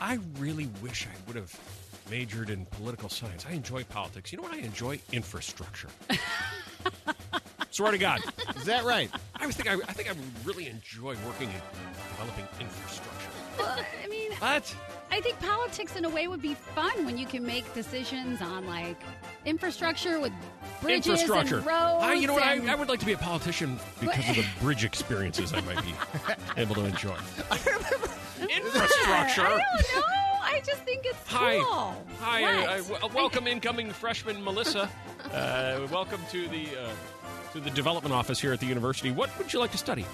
I 0.00 0.18
really 0.38 0.68
wish 0.82 1.06
I 1.06 1.16
would 1.26 1.36
have 1.36 1.54
majored 2.10 2.50
in 2.50 2.66
political 2.66 3.08
science. 3.08 3.46
I 3.48 3.52
enjoy 3.52 3.84
politics. 3.84 4.32
You 4.32 4.38
know 4.38 4.42
what 4.44 4.52
I 4.54 4.58
enjoy? 4.58 4.98
Infrastructure. 5.12 5.88
Swear 7.70 7.92
to 7.92 7.98
God. 7.98 8.20
Is 8.56 8.64
that 8.64 8.84
right? 8.84 9.10
I 9.36 9.46
would 9.46 9.54
think 9.54 9.70
I, 9.70 9.74
I 9.74 9.92
think 9.92 10.10
I 10.10 10.12
would 10.12 10.46
really 10.46 10.68
enjoy 10.68 11.16
working 11.26 11.48
in 11.48 11.60
developing 12.10 12.46
infrastructure. 12.60 13.11
What? 14.42 14.74
I 15.12 15.20
think 15.20 15.38
politics 15.38 15.94
in 15.94 16.04
a 16.04 16.08
way 16.08 16.26
would 16.26 16.42
be 16.42 16.54
fun 16.54 17.06
when 17.06 17.16
you 17.16 17.26
can 17.26 17.46
make 17.46 17.72
decisions 17.74 18.42
on 18.42 18.66
like 18.66 19.00
infrastructure 19.44 20.18
with 20.18 20.32
bridges 20.80 21.06
infrastructure. 21.22 21.58
and 21.58 21.66
roads. 21.66 22.02
I, 22.02 22.14
you 22.14 22.26
know 22.26 22.32
what? 22.32 22.42
I, 22.42 22.58
I 22.66 22.74
would 22.74 22.88
like 22.88 22.98
to 22.98 23.06
be 23.06 23.12
a 23.12 23.18
politician 23.18 23.78
because 24.00 24.28
of 24.30 24.34
the 24.34 24.44
bridge 24.60 24.84
experiences 24.84 25.52
I 25.54 25.60
might 25.60 25.80
be 25.84 25.94
able 26.60 26.74
to 26.74 26.84
enjoy. 26.86 27.14
Infrastructure. 28.40 29.42
I 29.46 29.48
don't 29.48 29.94
know. 29.94 30.02
I 30.42 30.60
just 30.66 30.82
think 30.82 31.02
it's 31.04 31.18
Hi. 31.30 31.58
cool. 31.58 31.94
Hi. 32.18 32.40
What? 32.42 32.68
I, 32.68 32.74
I- 32.74 32.80
w- 32.80 33.14
welcome, 33.14 33.46
incoming 33.46 33.92
freshman 33.92 34.42
Melissa. 34.42 34.90
Uh, 35.32 35.86
welcome 35.92 36.20
to 36.32 36.48
the 36.48 36.66
uh, 36.76 36.90
to 37.52 37.60
the 37.60 37.70
development 37.70 38.12
office 38.12 38.40
here 38.40 38.52
at 38.52 38.58
the 38.58 38.66
university. 38.66 39.12
What 39.12 39.30
would 39.38 39.52
you 39.52 39.60
like 39.60 39.70
to 39.70 39.78
study? 39.78 40.04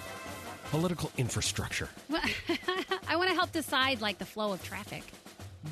Political 0.70 1.10
infrastructure. 1.16 1.88
I 3.08 3.16
want 3.16 3.30
to 3.30 3.34
help 3.34 3.52
decide 3.52 4.02
like 4.02 4.18
the 4.18 4.26
flow 4.26 4.52
of 4.52 4.62
traffic. 4.62 5.02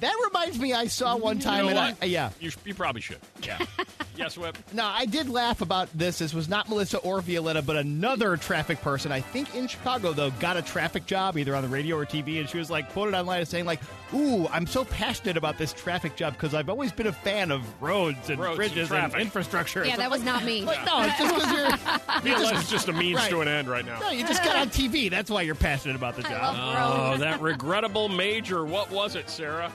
That 0.00 0.14
reminds 0.26 0.58
me, 0.58 0.72
I 0.74 0.88
saw 0.88 1.16
one 1.16 1.38
time. 1.38 1.64
You 1.66 1.74
know 1.74 1.80
and 1.80 1.96
I, 2.02 2.04
yeah. 2.06 2.30
You, 2.40 2.50
you 2.64 2.74
probably 2.74 3.00
should. 3.00 3.18
Yeah. 3.42 3.58
yes, 4.16 4.36
Whip. 4.36 4.58
No, 4.74 4.84
I 4.84 5.06
did 5.06 5.28
laugh 5.30 5.62
about 5.62 5.88
this. 5.96 6.18
This 6.18 6.34
was 6.34 6.48
not 6.48 6.68
Melissa 6.68 6.98
or 6.98 7.20
Violetta, 7.22 7.62
but 7.62 7.76
another 7.76 8.36
traffic 8.36 8.80
person. 8.82 9.10
I 9.10 9.20
think 9.20 9.54
in 9.54 9.68
Chicago, 9.68 10.12
though, 10.12 10.30
got 10.32 10.56
a 10.58 10.62
traffic 10.62 11.06
job 11.06 11.38
either 11.38 11.54
on 11.56 11.62
the 11.62 11.68
radio 11.68 11.96
or 11.96 12.04
TV, 12.04 12.40
and 12.40 12.48
she 12.48 12.58
was 12.58 12.68
like 12.68 12.92
quoted 12.92 13.14
online 13.14 13.40
as 13.40 13.48
saying, 13.48 13.64
"Like, 13.64 13.80
ooh, 14.12 14.46
I'm 14.48 14.66
so 14.66 14.84
passionate 14.84 15.36
about 15.38 15.56
this 15.56 15.72
traffic 15.72 16.14
job 16.16 16.34
because 16.34 16.52
I've 16.52 16.68
always 16.68 16.92
been 16.92 17.06
a 17.06 17.12
fan 17.12 17.50
of 17.50 17.62
roads 17.80 18.28
and 18.28 18.38
Roads 18.38 18.56
bridges 18.56 18.78
and, 18.90 19.00
traffic. 19.00 19.20
infrastructure." 19.20 19.82
Yeah, 19.84 19.90
It's 19.90 19.98
that 19.98 20.10
like, 20.10 20.18
was 20.18 20.24
not 20.24 20.44
me. 20.44 20.62
Like, 20.62 20.84
no, 20.86 21.02
it's 21.04 21.16
just 21.18 21.34
because 21.36 21.52
you're. 21.52 22.22
Realize 22.34 22.60
it's 22.60 22.70
just 22.70 22.88
a 22.88 22.92
means 22.92 23.16
Right. 23.16 23.30
to 23.30 23.40
an 23.40 23.48
end 23.48 23.68
right 23.68 23.86
now. 23.86 24.00
No, 24.00 24.10
you 24.10 24.26
just 24.26 24.44
got 24.44 24.56
on 24.56 24.68
TV. 24.68 25.08
That's 25.08 25.30
why 25.30 25.42
you're 25.42 25.54
passionate 25.54 25.96
about 25.96 26.16
the 26.16 26.22
job. 26.22 26.56
Oh, 26.58 27.16
that 27.18 27.40
regrettable 27.40 28.08
major. 28.10 28.64
What 28.66 28.90
was 28.90 29.14
it, 29.16 29.30
Sarah? 29.30 29.72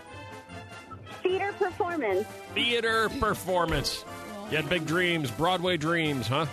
Theater 1.32 1.54
performance. 1.54 2.28
Theater 2.54 3.08
performance. 3.08 4.04
You 4.50 4.58
had 4.58 4.68
big 4.68 4.86
dreams, 4.86 5.32
Broadway 5.32 5.78
dreams, 5.78 6.28
huh? 6.28 6.46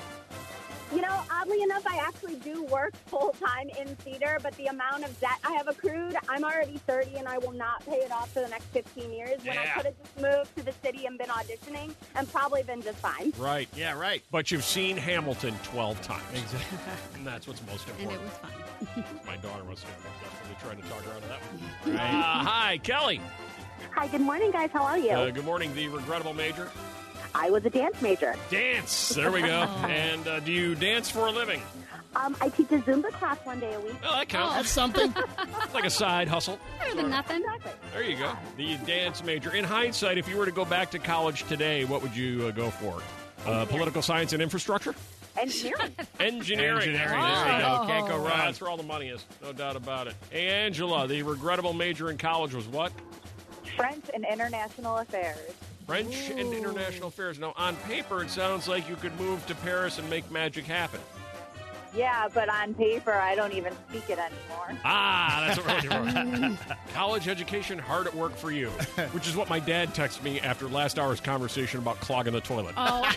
You 0.95 1.01
know, 1.01 1.21
oddly 1.33 1.63
enough, 1.63 1.85
I 1.85 1.97
actually 1.97 2.37
do 2.37 2.63
work 2.63 2.95
full 3.07 3.35
time 3.45 3.69
in 3.71 3.89
theater, 3.97 4.39
but 4.41 4.55
the 4.55 4.67
amount 4.67 5.05
of 5.05 5.19
debt 5.21 5.37
I 5.43 5.51
have 5.55 5.67
accrued, 5.67 6.15
I'm 6.29 6.45
already 6.45 6.79
30 6.87 7.17
and 7.17 7.27
I 7.27 7.39
will 7.39 7.51
not 7.51 7.85
pay 7.87 7.97
it 7.97 8.13
off 8.13 8.33
for 8.33 8.39
the 8.41 8.47
next 8.47 8.67
15 8.67 9.13
years 9.13 9.45
when 9.45 9.59
I 9.59 9.67
could 9.67 9.87
have 9.87 9.99
just 9.99 10.21
moved 10.21 10.57
to 10.57 10.63
the 10.65 10.73
city 10.81 11.07
and 11.07 11.19
been 11.19 11.27
auditioning 11.27 11.93
and 12.15 12.33
probably 12.33 12.63
been 12.63 12.81
just 12.81 12.99
fine. 12.99 13.33
Right. 13.37 13.69
Yeah, 13.75 13.99
right. 13.99 14.23
But 14.31 14.53
you've 14.53 14.65
seen 14.65 14.97
Hamilton 14.97 15.57
12 15.65 16.01
times. 16.03 16.23
Exactly. 16.35 16.79
and 17.17 17.27
that's 17.27 17.49
what's 17.49 17.67
most 17.67 17.89
important. 17.89 18.21
And 18.21 18.23
important. 18.23 18.55
it 18.81 18.97
was 18.97 19.05
fun. 19.05 19.27
My 19.27 19.37
daughter 19.39 19.65
was 19.65 19.83
definitely 19.83 20.57
trying 20.63 20.81
to 20.81 20.89
talk 20.89 21.03
her 21.03 21.17
out 21.17 21.23
of 21.23 21.29
that 21.29 21.41
one. 21.41 21.97
Uh, 21.99 22.45
hi, 22.45 22.79
Kelly. 22.85 23.21
Hi, 23.95 24.07
good 24.09 24.21
morning, 24.21 24.51
guys. 24.51 24.71
How 24.73 24.85
are 24.85 24.99
you? 24.99 25.11
Uh, 25.11 25.31
good 25.31 25.45
morning, 25.45 25.75
the 25.75 25.89
regrettable 25.89 26.35
major. 26.35 26.71
I 27.35 27.51
was 27.51 27.65
a 27.65 27.71
dance 27.71 28.01
major. 28.01 28.35
Dance. 28.51 29.11
There 29.11 29.31
we 29.31 29.41
go. 29.41 29.47
and 29.89 30.27
uh, 30.27 30.41
do 30.41 30.53
you 30.53 30.75
dance 30.75 31.11
for 31.11 31.27
a 31.27 31.31
living? 31.31 31.61
Um, 32.17 32.37
I 32.41 32.49
teach 32.49 32.71
a 32.73 32.79
Zumba 32.79 33.13
class 33.13 33.39
one 33.45 33.61
day 33.61 33.73
a 33.75 33.81
week. 33.81 33.95
Oh, 34.03 34.17
that 34.17 34.29
counts. 34.29 34.55
That's 34.55 34.71
something. 34.71 35.15
It's 35.65 35.75
like 35.75 35.85
a 35.85 35.91
side 35.91 36.29
hustle. 36.29 36.59
Better 36.79 36.95
than 36.95 37.11
nothing. 37.11 37.45
There 37.93 38.03
you 38.03 38.17
go. 38.17 38.33
The 38.57 38.77
dance 38.87 39.23
major. 39.23 39.55
In 39.55 39.65
hindsight, 39.65 40.17
if 40.17 40.27
you 40.27 40.39
were 40.39 40.47
to 40.47 40.53
go 40.53 40.65
back 40.65 40.91
to 40.93 40.99
college 40.99 41.45
today, 41.45 41.85
what 41.85 42.01
would 42.01 42.17
you 42.17 42.47
uh, 42.47 42.51
go 42.53 42.71
for? 42.71 43.03
Uh, 43.45 43.67
political 43.67 44.01
science 44.01 44.33
and 44.33 44.41
infrastructure? 44.41 44.95
Engineering. 45.37 45.95
Engineering. 46.19 46.77
Engineering. 46.79 47.21
There 47.21 47.53
you 47.53 47.63
go. 47.63 47.81
Oh. 47.83 47.87
Can't 47.87 48.09
go 48.09 48.17
wrong. 48.17 48.39
That's 48.39 48.61
where 48.61 48.71
all 48.71 48.79
the 48.79 48.83
money 48.83 49.09
is. 49.09 49.25
No 49.43 49.53
doubt 49.53 49.77
about 49.77 50.07
it. 50.07 50.15
Angela, 50.33 51.07
the 51.07 51.23
regrettable 51.23 51.75
major 51.75 52.11
in 52.11 52.17
college 52.17 52.55
was 52.55 52.67
what? 52.67 52.93
French 53.79 54.05
and 54.15 54.25
international 54.31 54.99
affairs. 54.99 55.39
French 55.87 56.31
and 56.31 56.53
international 56.53 57.09
affairs. 57.09 57.39
Now, 57.39 57.55
on 57.57 57.75
paper, 57.77 58.23
it 58.23 58.31
sounds 58.31 58.69
like 58.69 58.89
you 58.89 58.97
could 58.97 59.19
move 59.19 59.45
to 59.47 59.55
Paris 59.55 59.99
and 59.99 60.09
make 60.11 60.31
magic 60.31 60.65
happen. 60.67 61.01
Yeah, 61.95 62.29
but 62.35 62.51
on 62.51 62.75
paper, 62.75 63.15
I 63.15 63.35
don't 63.35 63.55
even 63.55 63.73
speak 63.89 64.11
it 64.11 64.19
anymore. 64.19 64.79
Ah, 64.85 65.45
that's 65.47 65.59
what 65.59 65.83
we're 65.83 66.01
looking 66.13 66.57
for. 66.57 66.77
College 66.93 67.29
education 67.29 67.79
hard 67.79 68.07
at 68.07 68.15
work 68.15 68.37
for 68.37 68.51
you, 68.51 68.69
which 69.13 69.27
is 69.27 69.35
what 69.35 69.49
my 69.49 69.59
dad 69.59 69.95
texted 69.95 70.23
me 70.23 70.39
after 70.41 70.69
last 70.69 70.99
hour's 70.99 71.21
conversation 71.21 71.81
about 71.81 71.99
clogging 72.01 72.35
the 72.35 72.43
toilet. 72.43 72.75
Oh, 72.77 73.11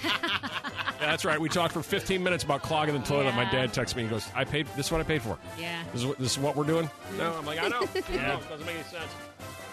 that's 1.01 1.25
right. 1.25 1.39
We 1.39 1.49
talked 1.49 1.73
for 1.73 1.83
15 1.83 2.23
minutes 2.23 2.45
about 2.45 2.61
clogging 2.61 2.95
the 2.97 3.05
toilet. 3.05 3.35
My 3.35 3.43
dad 3.51 3.73
texted 3.73 3.97
me. 3.97 4.03
He 4.03 4.09
goes, 4.09 4.29
"I 4.33 4.45
paid. 4.45 4.65
This 4.77 4.85
is 4.85 4.91
what 4.93 5.01
I 5.01 5.03
paid 5.03 5.21
for. 5.21 5.37
yeah. 5.59 5.83
This 5.91 6.01
is 6.01 6.07
what, 6.07 6.17
this 6.19 6.31
is 6.31 6.39
what 6.39 6.55
we're 6.55 6.63
doing." 6.63 6.89
No, 7.17 7.33
I'm 7.33 7.45
like, 7.45 7.59
I 7.61 7.67
know. 7.67 7.85
yeah, 8.13 8.39
doesn't 8.49 8.65
make 8.65 8.75
any 8.75 8.83
sense. 8.85 9.11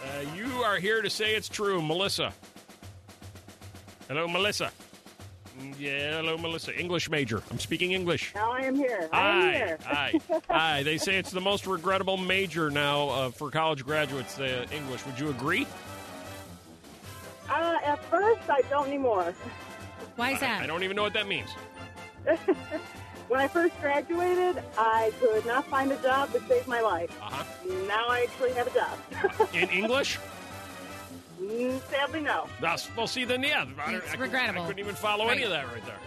Uh, 0.03 0.37
you 0.37 0.47
are 0.63 0.77
here 0.77 1.03
to 1.03 1.11
say 1.11 1.35
it's 1.35 1.49
true, 1.49 1.83
Melissa. 1.83 2.33
Hello, 4.09 4.29
Melissa. 4.29 4.71
Yeah, 5.79 6.19
hello, 6.19 6.39
Melissa. 6.39 6.79
English 6.79 7.11
major. 7.11 7.43
I'm 7.51 7.59
speaking 7.59 7.93
English. 7.93 8.33
Now 8.35 8.53
I 8.53 8.61
am 8.61 8.77
here. 8.77 9.09
I 9.13 9.17
Hi. 9.17 9.47
am 9.47 9.55
here. 9.55 9.79
Hi. 9.85 10.21
Hi. 10.51 10.83
They 10.85 10.99
say 10.99 11.17
it's 11.19 11.33
the 11.33 11.41
most 11.41 11.67
regrettable 11.67 12.17
major 12.17 12.71
now 12.71 13.09
uh, 13.09 13.31
for 13.31 13.51
college 13.51 13.85
graduates, 13.85 14.39
uh, 14.39 14.67
English. 14.73 15.05
Would 15.05 15.19
you 15.19 15.31
agree? 15.31 15.67
Uh, 17.51 17.77
at 17.85 18.03
first, 18.05 18.49
I 18.49 18.61
don't 18.71 18.87
anymore. 18.87 19.35
Why 20.17 20.33
is 20.33 20.41
that? 20.41 20.63
I 20.63 20.67
don't 20.67 20.85
even 20.85 20.97
know 20.97 21.03
what 21.03 21.15
that 21.15 21.27
means. 21.27 21.51
When 23.29 23.41
I 23.41 23.49
first 23.49 23.79
graduated, 23.81 24.63
I 24.79 25.13
could 25.21 25.45
not 25.45 25.67
find 25.67 25.93
a 25.93 25.97
job 26.03 26.33
to 26.33 26.41
save 26.49 26.67
my 26.67 26.81
life. 26.81 27.11
Uh-huh. 27.23 27.45
Now 27.87 28.07
I 28.09 28.27
actually 28.29 28.53
have 28.55 28.67
a 28.67 28.71
job. 28.71 29.49
In 29.55 29.69
English? 29.69 30.19
Mm, 31.41 31.81
Sadly, 31.91 32.21
no. 32.21 32.47
That's, 32.61 32.89
well, 32.97 33.07
see, 33.07 33.25
then, 33.25 33.43
yeah. 33.43 33.65
I, 33.79 33.95
It's 33.95 34.07
I 34.07 34.11
couldn't- 34.17 34.21
regrettable. 34.21 34.63
I 34.63 34.67
couldn't 34.67 34.81
even 34.81 34.95
follow 34.95 35.29
any 35.29 35.43
of 35.43 35.51
that 35.51 35.67
right 35.67 35.85
there. 35.85 35.99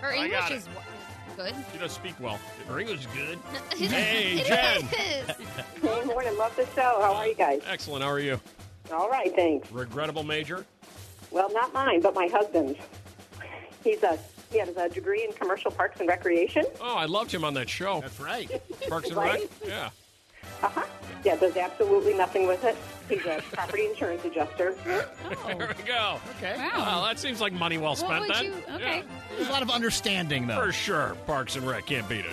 Her 0.00 0.12
I 0.12 0.24
English 0.24 0.32
got 0.32 0.52
it. 0.52 0.54
is 0.56 0.68
good. 1.36 1.54
She 1.72 1.78
does 1.78 1.92
speak 1.92 2.14
well. 2.20 2.38
Her 2.68 2.78
English 2.78 3.00
is 3.00 3.06
good. 3.06 3.38
Hey, 3.76 4.42
Jen. 4.46 4.82
Hey, 4.82 5.24
morning. 6.04 6.36
Love 6.36 6.54
the 6.56 6.66
show. 6.74 6.98
How 7.00 7.14
are 7.14 7.26
you 7.26 7.34
guys? 7.34 7.62
Excellent. 7.66 8.04
How 8.04 8.10
are 8.10 8.20
you? 8.20 8.38
All 8.92 9.08
right, 9.10 9.34
thanks. 9.34 9.70
Regrettable 9.72 10.22
major? 10.24 10.64
Well, 11.30 11.50
not 11.52 11.72
mine, 11.72 12.00
but 12.02 12.14
my 12.14 12.28
husband's. 12.28 12.78
He's 13.82 14.02
a 14.02 14.18
he 14.50 14.58
has 14.58 14.76
a 14.76 14.88
degree 14.88 15.24
in 15.24 15.32
commercial 15.32 15.70
parks 15.70 16.00
and 16.00 16.08
recreation. 16.08 16.64
Oh, 16.80 16.94
I 16.96 17.06
loved 17.06 17.32
him 17.32 17.44
on 17.44 17.54
that 17.54 17.68
show. 17.68 18.00
That's 18.00 18.20
right. 18.20 18.50
Parks 18.88 19.08
and 19.08 19.16
Right? 19.18 19.40
Rec? 19.40 19.68
Yeah. 19.68 19.90
Uh 20.62 20.68
huh. 20.68 20.82
Yeah, 21.24 21.34
does 21.36 21.56
absolutely 21.56 22.14
nothing 22.14 22.46
with 22.46 22.62
it. 22.64 22.76
He's 23.08 23.24
a 23.26 23.42
property 23.52 23.86
insurance 23.86 24.24
adjuster. 24.24 24.74
There 25.46 25.74
we 25.76 25.84
go. 25.84 26.18
Okay. 26.36 26.54
Well, 26.76 27.02
that 27.04 27.18
seems 27.18 27.40
like 27.40 27.52
money 27.52 27.78
well 27.78 27.96
spent 27.96 28.20
would 28.26 28.34
then. 28.34 28.44
you- 28.46 28.62
okay. 28.74 29.02
There's 29.36 29.48
a 29.48 29.52
lot 29.52 29.62
of 29.62 29.70
understanding, 29.70 30.48
Yeah, 30.48 30.56
though. 30.56 30.66
for 30.66 30.72
sure. 30.72 31.16
Parks 31.26 31.56
and 31.56 31.66
Rec 31.66 31.86
can't 31.86 32.08
beat 32.08 32.24
it. 32.26 32.32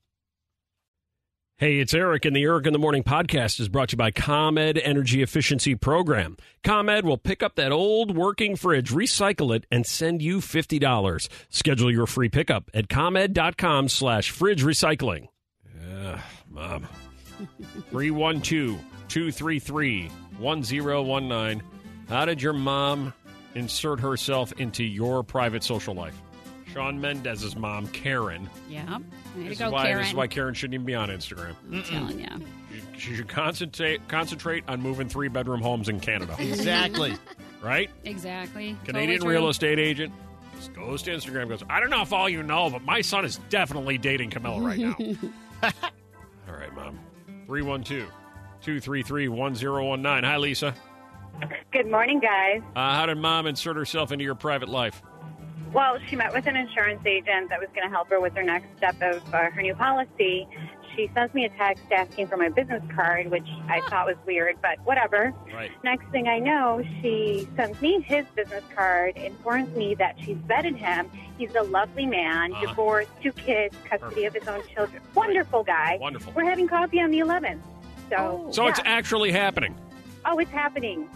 Hey, 1.61 1.77
it's 1.77 1.93
Eric, 1.93 2.25
and 2.25 2.35
the 2.35 2.41
Eric 2.41 2.65
in 2.65 2.73
the 2.73 2.79
Morning 2.79 3.03
podcast 3.03 3.59
is 3.59 3.69
brought 3.69 3.89
to 3.89 3.93
you 3.93 3.97
by 3.99 4.09
ComEd 4.09 4.79
Energy 4.79 5.21
Efficiency 5.21 5.75
Program. 5.75 6.35
ComEd 6.63 7.05
will 7.05 7.19
pick 7.19 7.43
up 7.43 7.53
that 7.53 7.71
old 7.71 8.17
working 8.17 8.55
fridge, 8.55 8.89
recycle 8.89 9.55
it, 9.55 9.67
and 9.71 9.85
send 9.85 10.23
you 10.23 10.39
$50. 10.39 11.29
Schedule 11.49 11.91
your 11.91 12.07
free 12.07 12.29
pickup 12.29 12.71
at 12.73 12.89
ComEd.com 12.89 13.89
slash 13.89 14.31
fridge 14.31 14.63
recycling. 14.63 15.27
Yeah, 15.79 16.19
Mom. 16.49 16.87
312 17.91 18.79
233 19.07 20.07
1019. 20.39 21.63
How 22.09 22.25
did 22.25 22.41
your 22.41 22.53
mom 22.53 23.13
insert 23.53 23.99
herself 23.99 24.51
into 24.53 24.83
your 24.83 25.21
private 25.21 25.63
social 25.63 25.93
life? 25.93 26.19
Shawn 26.73 26.99
Mendes's 27.01 27.55
mom, 27.55 27.87
Karen. 27.87 28.49
Yeah. 28.69 28.97
Way 29.35 29.43
to 29.43 29.49
This, 29.49 29.59
go, 29.59 29.65
is 29.67 29.71
why, 29.71 29.83
Karen. 29.83 29.97
this 29.99 30.07
is 30.09 30.13
why 30.13 30.27
Karen 30.27 30.53
shouldn't 30.53 30.73
even 30.75 30.85
be 30.85 30.95
on 30.95 31.09
Instagram. 31.09 31.55
I'm 31.71 31.83
telling 31.83 32.19
you. 32.19 32.27
She, 32.95 32.99
she 33.09 33.15
should 33.15 33.27
concentrate 33.27 34.07
concentrate 34.07 34.63
on 34.67 34.81
moving 34.81 35.09
three 35.09 35.27
bedroom 35.27 35.61
homes 35.61 35.89
in 35.89 35.99
Canada. 35.99 36.35
Exactly. 36.39 37.13
right? 37.61 37.89
Exactly. 38.05 38.77
Canadian 38.85 39.19
Totally 39.19 39.35
real 39.35 39.49
estate 39.49 39.79
agent 39.79 40.13
just 40.57 40.73
goes 40.73 41.01
to 41.03 41.11
Instagram 41.11 41.49
goes, 41.49 41.63
I 41.69 41.79
don't 41.79 41.89
know 41.89 42.01
if 42.01 42.13
all 42.13 42.29
you 42.29 42.43
know, 42.43 42.69
but 42.69 42.83
my 42.83 43.01
son 43.01 43.25
is 43.25 43.37
definitely 43.49 43.97
dating 43.97 44.29
Camila 44.29 44.63
right 44.63 44.79
now. 44.79 44.95
all 46.47 46.55
right, 46.55 46.73
Mom. 46.75 46.99
312 47.47 48.07
233 48.61 49.27
1019. 49.27 50.23
Hi, 50.29 50.37
Lisa. 50.37 50.73
Good 51.71 51.89
morning, 51.89 52.19
guys. 52.19 52.61
Uh, 52.75 52.93
how 52.95 53.05
did 53.07 53.17
Mom 53.17 53.47
insert 53.47 53.75
herself 53.75 54.11
into 54.11 54.23
your 54.23 54.35
private 54.35 54.69
life? 54.69 55.01
Well, 55.73 55.97
she 56.07 56.15
met 56.15 56.33
with 56.33 56.47
an 56.47 56.55
insurance 56.55 57.01
agent 57.05 57.49
that 57.49 57.59
was 57.59 57.69
going 57.73 57.87
to 57.87 57.89
help 57.93 58.09
her 58.09 58.19
with 58.19 58.33
her 58.35 58.43
next 58.43 58.75
step 58.77 59.01
of 59.01 59.21
uh, 59.33 59.49
her 59.51 59.61
new 59.61 59.73
policy. 59.75 60.47
She 60.95 61.09
sends 61.13 61.33
me 61.33 61.45
a 61.45 61.49
text 61.51 61.83
asking 61.89 62.27
for 62.27 62.35
my 62.35 62.49
business 62.49 62.83
card, 62.93 63.31
which 63.31 63.47
I 63.69 63.79
thought 63.89 64.05
was 64.07 64.17
weird, 64.25 64.57
but 64.61 64.77
whatever. 64.83 65.33
Right. 65.53 65.71
Next 65.85 66.05
thing 66.11 66.27
I 66.27 66.39
know, 66.39 66.83
she 67.01 67.47
sends 67.55 67.81
me 67.81 68.01
his 68.01 68.25
business 68.35 68.65
card, 68.75 69.15
informs 69.15 69.73
me 69.77 69.95
that 69.95 70.17
she's 70.19 70.35
vetted 70.49 70.75
him. 70.75 71.09
He's 71.37 71.55
a 71.55 71.63
lovely 71.63 72.05
man, 72.05 72.51
Uh-huh. 72.51 72.65
divorced, 72.67 73.09
two 73.23 73.31
kids, 73.31 73.73
custody 73.89 74.25
of 74.25 74.33
his 74.33 74.45
own 74.49 74.61
children. 74.75 75.01
Wonderful 75.15 75.63
guy. 75.63 75.97
Wonderful. 76.01 76.33
We're 76.33 76.43
having 76.43 76.67
coffee 76.67 76.99
on 76.99 77.11
the 77.11 77.19
11th. 77.19 77.61
So, 78.09 78.49
So 78.51 78.67
it's 78.67 78.81
actually 78.83 79.31
happening. 79.31 79.73
oh, 80.25 80.37
it's 80.39 80.51
happening. 80.51 81.07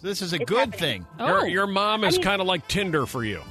So 0.00 0.06
this 0.06 0.22
is 0.22 0.32
a 0.32 0.36
It's 0.36 0.44
good 0.44 0.72
happening. 0.72 1.04
thing. 1.18 1.26
Your, 1.26 1.46
your 1.48 1.66
mom 1.66 2.04
is 2.04 2.14
I 2.14 2.18
mean- 2.18 2.22
kind 2.24 2.40
of 2.40 2.46
like 2.46 2.68
Tinder 2.68 3.04
for 3.06 3.24
you. 3.24 3.42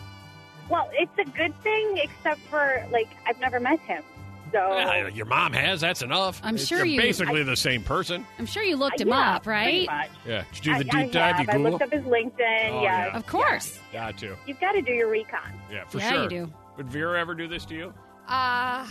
Well, 0.69 0.89
it's 0.93 1.17
a 1.17 1.25
good 1.25 1.53
thing, 1.61 1.97
except 1.97 2.39
for 2.49 2.85
like 2.91 3.09
I've 3.27 3.39
never 3.39 3.59
met 3.59 3.79
him. 3.81 4.03
So 4.51 4.77
Yeah, 4.77 5.07
your 5.07 5.25
mom 5.25 5.51
has. 5.53 5.81
That's 5.81 6.03
enough. 6.03 6.39
I'm 6.43 6.53
It's- 6.55 6.67
sure 6.67 6.77
You're 6.79 6.85
you- 6.87 7.01
basically 7.01 7.41
I- 7.41 7.45
the 7.45 7.55
same 7.55 7.81
person. 7.83 8.25
I'm 8.37 8.45
sure 8.45 8.61
you 8.63 8.75
looked 8.75 9.01
him 9.01 9.07
Yeah, 9.07 9.35
up, 9.37 9.43
pretty 9.43 9.87
right? 9.87 10.09
much. 10.09 10.09
Yeah. 10.27 10.43
Did 10.53 10.65
you 10.65 10.73
do 10.77 10.83
the 10.83 10.89
I, 10.97 11.01
deep 11.05 11.09
I 11.09 11.11
dive? 11.11 11.35
have. 11.37 11.45
You 11.45 11.51
I 11.51 11.57
Google? 11.57 11.71
looked 11.71 11.83
up 11.83 11.91
his 11.91 12.03
LinkedIn. 12.03 12.69
Oh, 12.71 12.81
yeah. 12.83 13.05
yeah. 13.07 13.17
Of 13.17 13.25
course. 13.25 13.79
Got 13.91 14.17
to. 14.19 14.35
You've 14.45 14.59
got 14.59 14.73
to 14.73 14.81
do 14.81 14.91
your 14.91 15.09
recon. 15.09 15.59
Yeah, 15.71 15.85
for 15.85 15.97
Yeah, 15.97 16.11
sure. 16.11 16.23
you 16.23 16.29
do. 16.29 16.53
Would 16.77 16.87
Vera 16.87 17.19
ever 17.19 17.33
do 17.33 17.47
this 17.47 17.65
to 17.65 17.73
you? 17.75 17.93
Uh, 18.27 18.85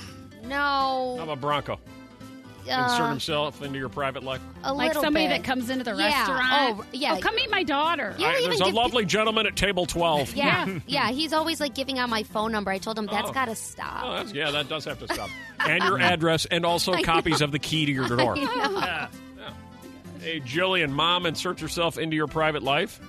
no. 0.44 1.16
I'm 1.20 1.28
a 1.28 1.37
Bronco. 1.37 1.78
Insert 2.62 3.01
Uh, 3.01 3.09
himself 3.11 3.62
into 3.62 3.79
your 3.79 3.88
private 3.88 4.22
life. 4.22 4.40
a 4.64 4.72
Like 4.72 4.88
little 4.88 5.03
somebody 5.03 5.27
bit. 5.27 5.38
that 5.38 5.44
comes 5.44 5.68
into 5.70 5.85
the 5.85 5.94
Yeah. 5.96 6.07
restaurant. 6.18 6.79
Oh, 6.81 6.85
yeah. 6.92 7.14
Oh, 7.16 7.20
come 7.20 7.35
meet 7.35 7.51
my 7.51 7.62
daughter. 7.64 8.14
You 8.16 8.18
don't 8.18 8.22
All 8.25 8.29
right, 8.29 8.38
even 8.38 8.51
there's 8.51 8.61
a 8.61 8.64
give- 8.66 8.75
lovely 8.75 9.05
gentleman 9.05 9.46
at 9.46 9.57
table 9.57 9.85
12. 9.87 10.35
Yeah, 10.37 10.66
yeah. 10.87 11.11
He's 11.11 11.33
always 11.33 11.61
like 11.61 11.75
giving 11.75 11.98
out 11.98 12.09
my 12.09 12.22
phone 12.22 12.53
number. 12.53 12.70
I 12.70 12.79
told 12.79 12.98
him 12.98 13.07
that's 13.07 13.29
Oh. 13.31 13.33
got 13.33 13.46
to 13.46 13.55
stop. 13.57 14.03
Oh, 14.05 14.12
that's, 14.14 14.33
yeah, 14.33 14.51
that 14.53 14.68
does 14.68 14.85
have 14.85 14.98
to 15.01 15.12
stop. 15.12 15.29
and 15.61 15.83
your 15.83 16.01
address, 16.01 16.44
and 16.46 16.64
also 16.64 16.92
I 16.92 17.03
copies 17.03 17.40
know. 17.40 17.44
of 17.46 17.53
the 17.53 17.59
key 17.59 17.87
to 17.87 17.92
your 17.92 18.09
door. 18.09 18.37
Yeah, 18.37 18.46
yeah. 18.70 19.09
Hey, 20.20 20.40
Jillian, 20.40 20.90
mom, 20.90 21.27
insert 21.27 21.61
yourself 21.61 21.98
into 21.98 22.14
your 22.16 22.29
private 22.29 22.62
life. 22.62 23.01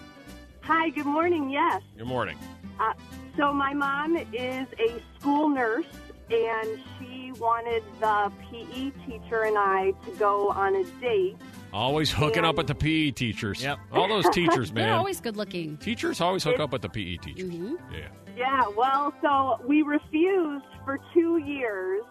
Hi, 0.62 0.89
good 0.89 1.06
morning. 1.06 1.50
Yes. 1.52 1.82
Good 1.98 2.08
morning. 2.08 2.38
Uh, 2.80 2.94
so 3.38 3.54
my 3.54 3.74
mom 3.74 4.16
is 4.18 4.68
a 4.80 5.02
school 5.20 5.50
nurse, 5.50 5.86
and 6.32 6.80
she 7.00 7.32
wanted 7.34 7.84
the 8.00 8.32
PE 8.42 8.92
teacher 9.06 9.44
and 9.44 9.58
I 9.58 9.92
to 10.06 10.12
go 10.18 10.50
on 10.50 10.76
a 10.76 10.84
date. 11.02 11.38
Always 11.72 12.12
hooking 12.12 12.46
up 12.46 12.56
with 12.56 12.68
the 12.68 12.76
PE 12.76 13.12
teachers. 13.12 13.64
Yep. 13.64 13.80
All 13.92 14.08
those 14.08 14.30
teachers, 14.34 14.72
man. 14.72 14.88
They're 14.88 14.96
always 14.96 15.20
good 15.20 15.38
looking. 15.38 15.78
Teachers 15.78 16.22
always 16.22 16.44
hook 16.44 16.60
up 16.60 16.72
with 16.72 16.84
the 16.84 16.90
PE 16.90 17.18
teachers. 17.18 17.50
Mm-hmm. 17.50 17.76
Yeah. 17.94 18.08
Yeah, 18.36 18.64
well, 18.76 19.14
so 19.22 19.60
we 19.68 19.84
refused 19.84 20.66
for 20.86 21.00
two 21.14 21.38
years, 21.38 22.04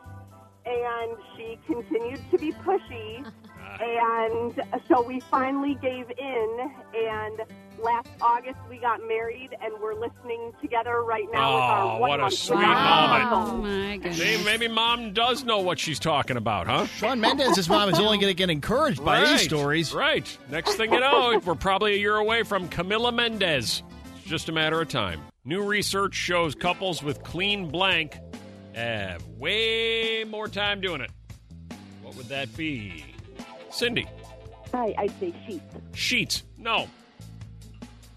and 0.64 1.16
she 1.36 1.58
continued 1.66 2.20
to 2.30 2.38
be 2.38 2.52
pushy, 2.52 3.26
and 3.80 4.62
so 4.88 5.02
we 5.02 5.18
finally 5.20 5.74
gave 5.82 6.10
in. 6.16 6.72
And 6.94 7.40
last 7.82 8.08
August 8.20 8.56
we 8.70 8.78
got 8.78 9.00
married, 9.08 9.50
and 9.60 9.72
we're 9.82 9.94
listening 9.94 10.52
together 10.60 11.02
right 11.02 11.26
now 11.32 11.54
with 11.54 11.62
Oh, 11.62 11.66
our 11.66 12.00
what 12.00 12.20
a 12.20 12.22
month 12.22 12.34
sweet 12.34 12.56
relationship. 12.58 13.30
moment. 13.30 13.32
Oh 13.32 13.56
my 13.58 13.96
goodness. 13.96 14.18
See, 14.18 14.44
maybe 14.44 14.68
mom 14.68 15.12
does 15.12 15.44
know 15.44 15.58
what 15.60 15.78
she's 15.78 15.98
talking 15.98 16.36
about, 16.36 16.66
huh? 16.66 16.86
Shawn 16.86 17.20
Mendes's 17.20 17.68
mom 17.68 17.88
is 17.88 17.98
only 17.98 18.18
going 18.18 18.30
to 18.30 18.34
get 18.34 18.50
encouraged 18.50 19.04
by 19.04 19.22
right. 19.22 19.32
these 19.32 19.42
stories. 19.42 19.92
Right. 19.92 20.36
Next 20.50 20.74
thing 20.74 20.92
you 20.92 21.00
know, 21.00 21.40
we're 21.44 21.54
probably 21.54 21.94
a 21.94 21.98
year 21.98 22.16
away 22.16 22.42
from 22.44 22.68
Camila 22.68 23.12
Mendes. 23.12 23.82
It's 24.16 24.26
just 24.26 24.48
a 24.48 24.52
matter 24.52 24.80
of 24.80 24.88
time. 24.88 25.20
New 25.44 25.62
research 25.64 26.14
shows 26.14 26.54
couples 26.54 27.02
with 27.02 27.22
clean 27.24 27.68
blank 27.68 28.18
have 28.74 29.26
way 29.26 30.24
more 30.24 30.48
time 30.48 30.80
doing 30.80 31.00
it. 31.00 31.10
What 32.02 32.14
would 32.16 32.28
that 32.28 32.54
be? 32.56 33.04
Cindy. 33.70 34.06
Hi, 34.72 34.94
I'd 34.96 35.12
say 35.20 35.34
sheets. 35.46 35.64
Sheets. 35.94 36.42
No. 36.56 36.86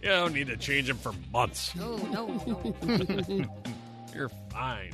You 0.05 0.11
don't 0.11 0.33
need 0.35 0.47
to 0.49 0.57
change 0.57 0.87
them 0.87 0.97
for 0.97 1.13
months. 1.33 1.73
Oh, 1.81 1.97
no, 2.13 2.75
no. 2.85 3.45
You're 4.13 4.29
fine. 4.51 4.91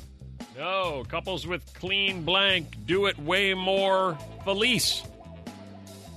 No, 0.58 1.04
couples 1.10 1.46
with 1.46 1.74
clean 1.74 2.24
blank 2.24 2.78
do 2.86 3.08
it 3.08 3.20
way 3.20 3.54
more 3.54 4.18
felice. 4.46 5.04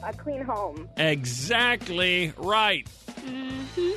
A 0.05 0.13
clean 0.13 0.43
home. 0.45 0.89
Exactly 0.97 2.33
right. 2.37 2.89
Mm-hmm. 3.23 3.91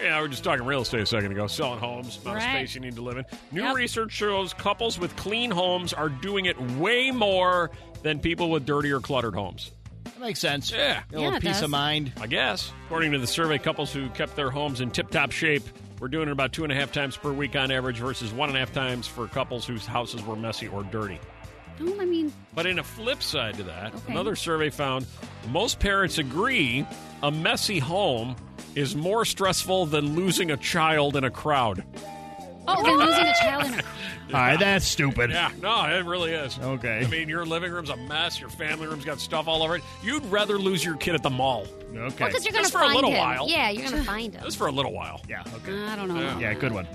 Yeah, 0.00 0.18
we 0.18 0.22
were 0.22 0.28
just 0.28 0.44
talking 0.44 0.64
real 0.64 0.82
estate 0.82 1.00
a 1.00 1.06
second 1.06 1.32
ago, 1.32 1.48
selling 1.48 1.80
homes, 1.80 2.20
amount 2.22 2.36
of 2.36 2.42
space 2.44 2.76
you 2.76 2.80
need 2.80 2.94
to 2.94 3.02
live 3.02 3.16
in. 3.16 3.24
New 3.50 3.64
Yep. 3.64 3.74
research 3.74 4.12
shows 4.12 4.54
couples 4.54 5.00
with 5.00 5.16
clean 5.16 5.50
homes 5.50 5.92
are 5.92 6.08
doing 6.08 6.46
it 6.46 6.60
way 6.76 7.10
more 7.10 7.72
than 8.04 8.20
people 8.20 8.50
with 8.50 8.64
dirty 8.66 8.92
or 8.92 9.00
cluttered 9.00 9.34
homes. 9.34 9.72
That 10.24 10.28
makes 10.28 10.40
sense. 10.40 10.72
Yeah. 10.72 11.02
A 11.10 11.12
little 11.12 11.30
Yeah, 11.32 11.36
it 11.36 11.42
peace 11.42 11.52
does. 11.56 11.64
of 11.64 11.70
mind. 11.70 12.10
I 12.18 12.26
guess. 12.26 12.72
According 12.86 13.12
to 13.12 13.18
the 13.18 13.26
survey, 13.26 13.58
couples 13.58 13.92
who 13.92 14.08
kept 14.08 14.36
their 14.36 14.48
homes 14.50 14.80
in 14.80 14.90
tip 14.90 15.10
top 15.10 15.32
shape 15.32 15.62
were 16.00 16.08
doing 16.08 16.28
it 16.28 16.32
about 16.32 16.50
two 16.54 16.64
and 16.64 16.72
a 16.72 16.74
half 16.74 16.92
times 16.92 17.14
per 17.14 17.30
week 17.30 17.54
on 17.54 17.70
average 17.70 17.98
versus 17.98 18.32
one 18.32 18.48
and 18.48 18.56
a 18.56 18.58
half 18.58 18.72
times 18.72 19.06
for 19.06 19.28
couples 19.28 19.66
whose 19.66 19.84
houses 19.84 20.22
were 20.24 20.34
messy 20.34 20.66
or 20.66 20.82
dirty. 20.84 21.20
No, 21.78 22.00
I 22.00 22.06
mean, 22.06 22.32
But 22.54 22.64
in 22.64 22.78
a 22.78 22.82
flip 22.82 23.22
side 23.22 23.56
to 23.58 23.64
that, 23.64 23.94
Okay. 23.94 24.12
another 24.12 24.34
survey 24.34 24.70
found 24.70 25.04
most 25.50 25.78
parents 25.78 26.16
agree 26.16 26.86
a 27.22 27.30
messy 27.30 27.78
home 27.78 28.34
is 28.74 28.96
more 28.96 29.26
stressful 29.26 29.84
than 29.86 30.14
losing 30.16 30.50
a 30.50 30.56
child 30.56 31.16
in 31.16 31.24
a 31.24 31.30
crowd. 31.30 31.84
Oh, 32.66 32.82
they're 32.82 32.96
losing 32.96 33.24
a 33.26 33.34
child 33.40 33.64
in 33.66 33.74
a 33.80 33.82
All 34.36 34.40
right, 34.40 34.58
that's 34.58 34.86
stupid. 34.86 35.30
Yeah, 35.30 35.50
no, 35.60 35.84
it 35.86 36.04
really 36.04 36.32
is. 36.32 36.58
Okay. 36.58 37.00
I 37.04 37.06
mean, 37.08 37.28
your 37.28 37.44
living 37.44 37.72
room's 37.72 37.90
a 37.90 37.96
mess. 37.96 38.40
Your 38.40 38.48
family 38.50 38.86
room's 38.86 39.04
got 39.04 39.20
stuff 39.20 39.46
all 39.48 39.62
over 39.62 39.76
it. 39.76 39.82
You'd 40.02 40.24
rather 40.26 40.58
lose 40.58 40.84
your 40.84 40.96
kid 40.96 41.14
at 41.14 41.22
the 41.22 41.30
mall. 41.30 41.66
Okay. 41.94 42.24
Because 42.26 42.44
you're 42.44 42.52
going 42.52 42.64
to 42.64 42.70
Just 42.70 42.72
for 42.72 42.78
a 42.78 42.86
find 42.86 42.94
little 42.96 43.10
him. 43.10 43.18
while. 43.18 43.48
Yeah, 43.48 43.70
you're 43.70 43.88
going 43.88 44.00
to 44.00 44.04
find 44.04 44.34
him. 44.34 44.42
Just 44.44 44.56
for 44.56 44.66
a 44.66 44.72
little 44.72 44.92
while. 44.92 45.20
Yeah, 45.28 45.42
okay. 45.56 45.72
Uh, 45.84 45.92
I 45.92 45.96
don't 45.96 46.08
know. 46.08 46.20
Yeah. 46.20 46.38
Yeah, 46.40 46.54
good 46.54 46.72
one. 46.72 46.86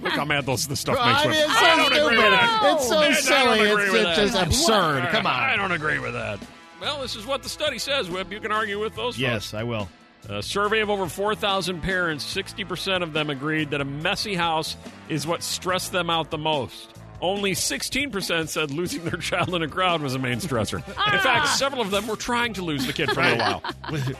Look 0.00 0.12
how 0.12 0.24
mad 0.24 0.46
those 0.46 0.66
the 0.68 0.76
stuff 0.76 0.96
I 1.00 1.12
makes 1.12 1.22
mean, 1.24 1.30
me. 1.32 1.38
it's 1.38 1.50
I 1.50 1.60
so 1.60 1.76
don't 1.76 1.92
agree 2.06 2.16
stupid. 2.16 2.32
that. 2.32 2.72
It's 2.76 2.88
so 2.88 2.98
I 2.98 3.04
don't 3.08 3.14
silly. 3.16 3.70
agree 3.70 3.82
It's, 3.84 3.92
with 3.92 4.02
it's 4.02 4.16
that. 4.16 4.16
just 4.16 4.46
absurd. 4.46 5.08
Come 5.10 5.26
on. 5.26 5.32
I 5.34 5.56
don't 5.56 5.72
agree 5.72 5.98
with 5.98 6.12
that. 6.12 6.38
Well, 6.80 7.00
this 7.02 7.16
is 7.16 7.26
what 7.26 7.42
the 7.42 7.48
study 7.48 7.78
says, 7.80 8.08
Webb. 8.08 8.32
You 8.32 8.38
can 8.38 8.52
argue 8.52 8.78
with 8.78 8.94
those 8.94 9.14
folks. 9.16 9.18
Yes, 9.18 9.52
I 9.54 9.64
will. 9.64 9.88
A 10.28 10.42
survey 10.42 10.80
of 10.80 10.90
over 10.90 11.06
4,000 11.08 11.80
parents, 11.82 12.24
60% 12.34 13.02
of 13.02 13.12
them 13.12 13.30
agreed 13.30 13.70
that 13.70 13.80
a 13.80 13.84
messy 13.84 14.34
house 14.34 14.76
is 15.08 15.26
what 15.26 15.42
stressed 15.42 15.92
them 15.92 16.10
out 16.10 16.30
the 16.30 16.38
most. 16.38 16.94
Only 17.20 17.52
16% 17.52 18.48
said 18.48 18.70
losing 18.70 19.04
their 19.04 19.18
child 19.18 19.52
in 19.54 19.62
a 19.62 19.68
crowd 19.68 20.02
was 20.02 20.14
a 20.14 20.20
main 20.20 20.38
stressor. 20.38 20.76
In 20.76 21.18
fact, 21.20 21.48
several 21.48 21.80
of 21.80 21.90
them 21.90 22.06
were 22.06 22.14
trying 22.14 22.52
to 22.52 22.62
lose 22.62 22.86
the 22.86 22.92
kid 22.92 23.10
for 23.10 23.20
a 23.20 23.30
little 23.30 23.38
while. 23.38 23.62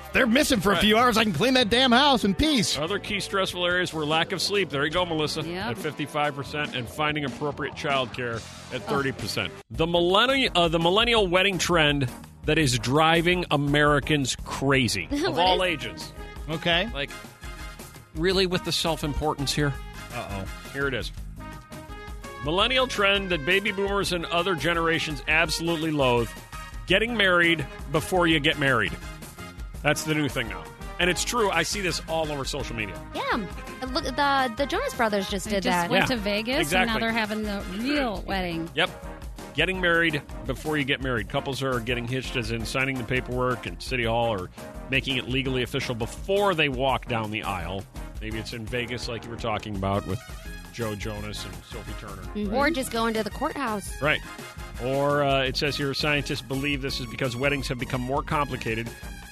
They're 0.12 0.26
missing 0.26 0.60
for 0.60 0.72
a 0.72 0.78
few 0.78 0.96
hours. 0.98 1.16
I 1.16 1.22
can 1.22 1.32
clean 1.32 1.54
that 1.54 1.70
damn 1.70 1.92
house 1.92 2.24
in 2.24 2.34
peace. 2.34 2.76
Other 2.76 2.98
key 2.98 3.20
stressful 3.20 3.64
areas 3.64 3.92
were 3.94 4.04
lack 4.04 4.32
of 4.32 4.42
sleep. 4.42 4.70
There 4.70 4.84
you 4.84 4.90
go, 4.90 5.04
Melissa, 5.06 5.42
Yep. 5.42 5.70
at 5.70 5.76
55%, 5.76 6.74
and 6.74 6.88
finding 6.88 7.24
appropriate 7.24 7.76
child 7.76 8.12
care 8.14 8.36
at 8.72 8.84
30%. 8.86 9.50
The, 9.70 9.86
millennial, 9.86 10.50
uh, 10.56 10.66
the 10.66 10.80
millennial 10.80 11.28
wedding 11.28 11.58
trend 11.58 12.10
that 12.48 12.56
is 12.56 12.78
driving 12.78 13.44
Americans 13.50 14.34
crazy 14.44 15.06
of 15.26 15.38
all 15.38 15.62
ages. 15.62 16.14
Okay. 16.48 16.88
Like, 16.94 17.10
really 18.14 18.46
with 18.46 18.64
the 18.64 18.72
self 18.72 19.04
importance 19.04 19.52
here? 19.52 19.74
Uh 20.14 20.26
oh. 20.30 20.70
Here 20.72 20.88
it 20.88 20.94
is. 20.94 21.12
Millennial 22.44 22.86
trend 22.86 23.28
that 23.30 23.44
baby 23.44 23.70
boomers 23.70 24.12
and 24.14 24.24
other 24.26 24.54
generations 24.54 25.22
absolutely 25.28 25.90
loathe 25.90 26.30
getting 26.86 27.16
married 27.18 27.66
before 27.92 28.26
you 28.26 28.40
get 28.40 28.58
married. 28.58 28.92
That's 29.82 30.04
the 30.04 30.14
new 30.14 30.28
thing 30.30 30.48
now. 30.48 30.64
And 31.00 31.10
it's 31.10 31.24
true. 31.24 31.50
I 31.50 31.64
see 31.64 31.82
this 31.82 32.00
all 32.08 32.32
over 32.32 32.46
social 32.46 32.74
media. 32.74 32.98
Yeah. 33.14 33.44
Look, 33.92 34.04
the 34.04 34.52
the 34.56 34.66
Jonas 34.66 34.94
Brothers 34.94 35.28
just 35.28 35.44
They 35.44 35.52
did 35.56 35.64
just 35.64 35.76
that. 35.76 35.90
went 35.90 36.08
Yeah, 36.08 36.16
to 36.16 36.22
Vegas, 36.22 36.54
and 36.54 36.62
exactly. 36.62 36.92
now 36.94 36.98
they're 36.98 37.12
having 37.12 37.42
the 37.42 37.62
real 37.78 38.22
wedding. 38.26 38.70
Yep. 38.74 38.90
Getting 39.58 39.80
married 39.80 40.22
before 40.46 40.78
you 40.78 40.84
get 40.84 41.02
married. 41.02 41.28
Couples 41.28 41.64
are 41.64 41.80
getting 41.80 42.06
hitched, 42.06 42.36
as 42.36 42.52
in 42.52 42.64
signing 42.64 42.96
the 42.96 43.02
paperwork 43.02 43.66
in 43.66 43.80
City 43.80 44.04
Hall 44.04 44.28
or 44.28 44.50
making 44.88 45.16
it 45.16 45.28
legally 45.28 45.64
official 45.64 45.96
before 45.96 46.54
they 46.54 46.68
walk 46.68 47.08
down 47.08 47.32
the 47.32 47.42
aisle. 47.42 47.82
Maybe 48.20 48.38
it's 48.38 48.52
in 48.52 48.64
Vegas, 48.64 49.08
like 49.08 49.24
you 49.24 49.30
were 49.30 49.36
talking 49.36 49.74
about 49.74 50.06
with 50.06 50.20
Joe 50.72 50.94
Jonas 50.94 51.44
and 51.44 51.52
Sophie 51.72 51.92
Turner. 51.98 52.54
Or 52.54 52.70
just 52.70 52.92
going 52.92 53.14
to 53.14 53.24
the 53.24 53.30
courthouse. 53.30 53.90
Right. 54.00 54.20
Or 54.84 55.24
uh, 55.24 55.42
it 55.42 55.56
says 55.56 55.76
here 55.76 55.92
scientists 55.92 56.40
believe 56.40 56.80
this 56.80 57.00
is 57.00 57.06
because 57.06 57.34
weddings 57.34 57.66
have 57.66 57.80
become 57.80 58.00
more 58.00 58.22
complicated. 58.22 58.88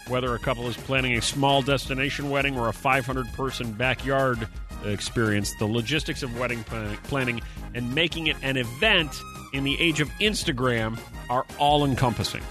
Whether 0.09 0.35
a 0.35 0.41
couple 0.41 0.67
is 0.67 0.77
planning 0.77 1.17
a 1.17 1.23
small 1.23 1.63
destination 1.63 2.31
wedding 2.31 2.59
or 2.59 2.67
a 2.67 2.73
500 2.73 3.33
person 3.35 3.71
backyard 3.71 4.49
experience, 4.85 5.55
the 5.61 5.67
logistics 5.67 6.25
of 6.25 6.37
wedding 6.37 6.65
planning 7.05 7.43
and 7.75 7.95
making 7.95 8.27
it 8.27 8.37
an 8.43 8.57
event 8.57 9.15
in 9.57 9.65
the 9.65 9.81
age 9.81 10.01
of 10.01 10.09
Instagram 10.21 10.99
are 11.31 11.45
all 11.59 11.85
encompassing. 11.85 12.43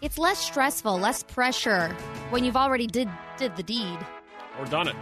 It's 0.00 0.18
less 0.18 0.38
stressful, 0.38 0.98
less 0.98 1.22
pressure 1.22 1.88
when 2.30 2.44
you've 2.44 2.56
already 2.56 2.86
did 2.86 3.08
did 3.36 3.54
the 3.56 3.62
deed. 3.62 3.98
Or 4.58 4.64
done 4.66 4.88
it. 4.88 4.96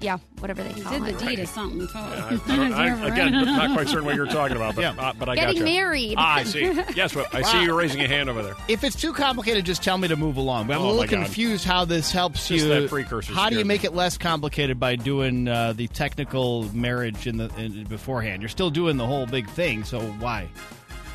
Yeah, 0.00 0.18
whatever 0.40 0.62
they 0.62 0.78
call 0.82 0.92
Did 0.92 1.08
it. 1.14 1.18
the 1.18 1.26
deed 1.26 1.38
of 1.38 1.48
something. 1.48 1.80
too. 1.86 1.92
I, 1.94 2.38
I 2.46 2.56
don't, 2.56 2.72
I, 2.74 3.06
again, 3.08 3.32
not 3.32 3.72
quite 3.72 3.88
certain 3.88 4.04
what 4.04 4.16
you're 4.16 4.26
talking 4.26 4.56
about, 4.56 4.74
but, 4.74 4.82
Yeah. 4.82 4.90
uh, 4.98 5.12
but 5.18 5.30
I 5.30 5.34
Getting 5.34 5.58
got 5.60 5.64
married. 5.64 6.14
Ah, 6.18 6.34
I 6.36 6.44
see. 6.44 6.60
Yes, 6.94 7.14
well, 7.14 7.24
I 7.32 7.40
see 7.42 7.56
Wow. 7.58 7.62
you 7.62 7.78
raising 7.78 8.02
a 8.02 8.08
hand 8.08 8.28
over 8.28 8.42
there. 8.42 8.54
If 8.68 8.84
it's 8.84 8.96
too 8.96 9.14
complicated, 9.14 9.64
just 9.64 9.82
tell 9.82 9.96
me 9.96 10.08
to 10.08 10.16
move 10.16 10.36
along. 10.36 10.66
But 10.66 10.76
I'm 10.76 10.82
Oh, 10.82 10.90
a 10.90 10.92
little 10.92 11.06
confused 11.06 11.64
how 11.64 11.86
this 11.86 12.10
helps 12.12 12.48
Just 12.48 12.64
you. 12.64 12.68
that 12.68 12.90
precursor 12.90 13.32
how 13.32 13.48
do 13.48 13.56
you 13.56 13.64
make 13.64 13.82
me. 13.82 13.88
it 13.88 13.94
less 13.94 14.18
complicated 14.18 14.78
by 14.78 14.96
doing 14.96 15.48
uh, 15.48 15.72
the 15.74 15.88
technical 15.88 16.64
marriage 16.74 17.26
in 17.26 17.38
the 17.38 17.50
in, 17.56 17.84
beforehand? 17.84 18.42
You're 18.42 18.48
still 18.50 18.70
doing 18.70 18.98
the 18.98 19.06
whole 19.06 19.24
big 19.26 19.48
thing, 19.50 19.84
so 19.84 20.00
why? 20.00 20.48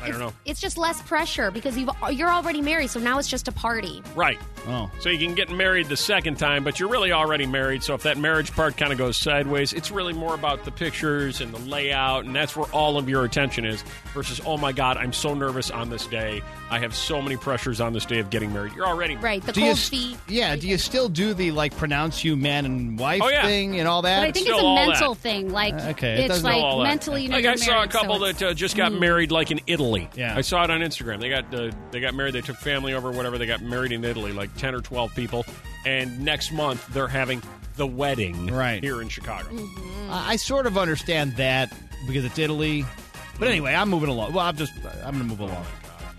I 0.02 0.08
don't 0.08 0.18
know. 0.18 0.32
It's 0.44 0.60
just 0.60 0.78
less 0.78 1.02
pressure 1.02 1.50
because 1.50 1.76
you've 1.76 1.90
you're 2.12 2.30
already 2.30 2.60
married, 2.60 2.90
so 2.90 3.00
now 3.00 3.18
it's 3.18 3.28
just 3.28 3.48
a 3.48 3.52
party. 3.52 4.02
Right. 4.14 4.38
Oh, 4.68 4.90
So 5.00 5.08
you 5.08 5.18
can 5.18 5.34
get 5.34 5.50
married 5.50 5.88
the 5.88 5.96
second 5.96 6.36
time, 6.38 6.64
but 6.64 6.78
you're 6.78 6.88
really 6.88 7.12
already 7.12 7.46
married. 7.46 7.82
So 7.82 7.94
if 7.94 8.02
that 8.02 8.18
marriage 8.18 8.52
part 8.52 8.76
kind 8.76 8.92
of 8.92 8.98
goes 8.98 9.16
sideways, 9.16 9.72
it's 9.72 9.90
really 9.90 10.12
more 10.12 10.34
about 10.34 10.64
the 10.64 10.70
pictures 10.70 11.40
and 11.40 11.52
the 11.52 11.58
layout, 11.60 12.24
and 12.24 12.34
that's 12.36 12.54
where 12.56 12.66
all 12.72 12.98
of 12.98 13.08
your 13.08 13.24
attention 13.24 13.64
is. 13.64 13.82
Versus, 14.14 14.40
oh 14.44 14.56
my 14.56 14.72
God, 14.72 14.96
I'm 14.96 15.12
so 15.12 15.34
nervous 15.34 15.70
on 15.70 15.88
this 15.88 16.06
day. 16.06 16.42
I 16.70 16.78
have 16.80 16.94
so 16.94 17.22
many 17.22 17.36
pressures 17.36 17.80
on 17.80 17.92
this 17.92 18.04
day 18.04 18.18
of 18.18 18.28
getting 18.30 18.52
married. 18.52 18.72
You're 18.74 18.86
already 18.86 19.16
Right, 19.16 19.42
the 19.42 19.52
Do 19.52 19.60
cold 19.60 19.72
s- 19.72 19.88
feet. 19.88 20.16
yeah. 20.28 20.54
Do 20.56 20.68
you 20.68 20.78
still 20.78 21.08
do 21.08 21.32
the 21.34 21.50
like 21.52 21.76
pronounce 21.76 22.22
you 22.24 22.36
man 22.36 22.64
and 22.64 22.98
wife 22.98 23.22
Oh, 23.24 23.28
yeah. 23.28 23.46
thing 23.46 23.78
and 23.78 23.88
all 23.88 24.02
that? 24.02 24.20
But 24.20 24.28
I 24.28 24.32
think 24.32 24.46
Still 24.46 24.56
it's 24.56 24.62
a 24.62 24.66
all 24.66 24.76
that. 24.76 24.86
mental 24.88 25.14
thing. 25.14 25.52
Like 25.52 25.74
Uh, 25.74 25.88
okay, 25.90 26.12
it 26.14 26.18
it's 26.20 26.28
doesn't- 26.28 26.44
like 26.44 26.62
all 26.62 26.78
that. 26.78 26.84
mentally. 26.88 27.22
You 27.22 27.28
know, 27.30 27.36
like 27.36 27.44
you're 27.44 27.52
I 27.52 27.56
saw 27.56 27.70
a 27.70 27.74
married, 27.76 27.92
so 27.92 27.98
couple 28.00 28.24
it's- 28.24 28.38
that 28.40 28.48
uh, 28.50 28.54
just 28.54 28.76
got 28.76 28.92
Mm. 28.92 29.00
married, 29.00 29.32
like 29.32 29.50
in 29.50 29.60
Italy. 29.66 30.08
Yeah. 30.16 30.34
I 30.36 30.42
saw 30.42 30.62
it 30.64 30.70
on 30.70 30.80
Instagram. 30.80 31.20
They 31.20 31.28
got 31.28 31.52
uh, 31.54 31.70
they 31.92 32.00
got 32.00 32.14
married. 32.14 32.34
They 32.34 32.40
took 32.40 32.56
family 32.56 32.94
over, 32.94 33.10
whatever. 33.10 33.38
They 33.38 33.46
got 33.46 33.62
married 33.62 33.92
in 33.92 34.04
Italy, 34.04 34.32
like 34.32 34.49
ten 34.56 34.74
or 34.74 34.80
twelve 34.80 35.14
people. 35.14 35.44
And 35.86 36.20
next 36.24 36.52
month 36.52 36.86
they're 36.92 37.08
having 37.08 37.42
the 37.76 37.86
wedding 37.86 38.48
Right. 38.48 38.82
here 38.82 39.00
in 39.00 39.08
Chicago. 39.08 39.48
Mm-hmm. 39.48 40.10
I 40.10 40.30
I 40.32 40.36
sort 40.36 40.66
of 40.66 40.76
understand 40.76 41.36
that 41.36 41.72
because 42.06 42.24
it's 42.24 42.38
Italy. 42.38 42.84
But 43.38 43.48
anyway, 43.48 43.74
I'm 43.74 43.88
moving 43.88 44.10
along. 44.10 44.34
Well, 44.34 44.44
I'm 44.44 44.56
just 44.56 44.72
I'm 45.04 45.12
going 45.16 45.18
to 45.18 45.24
move 45.24 45.40
along. 45.40 45.64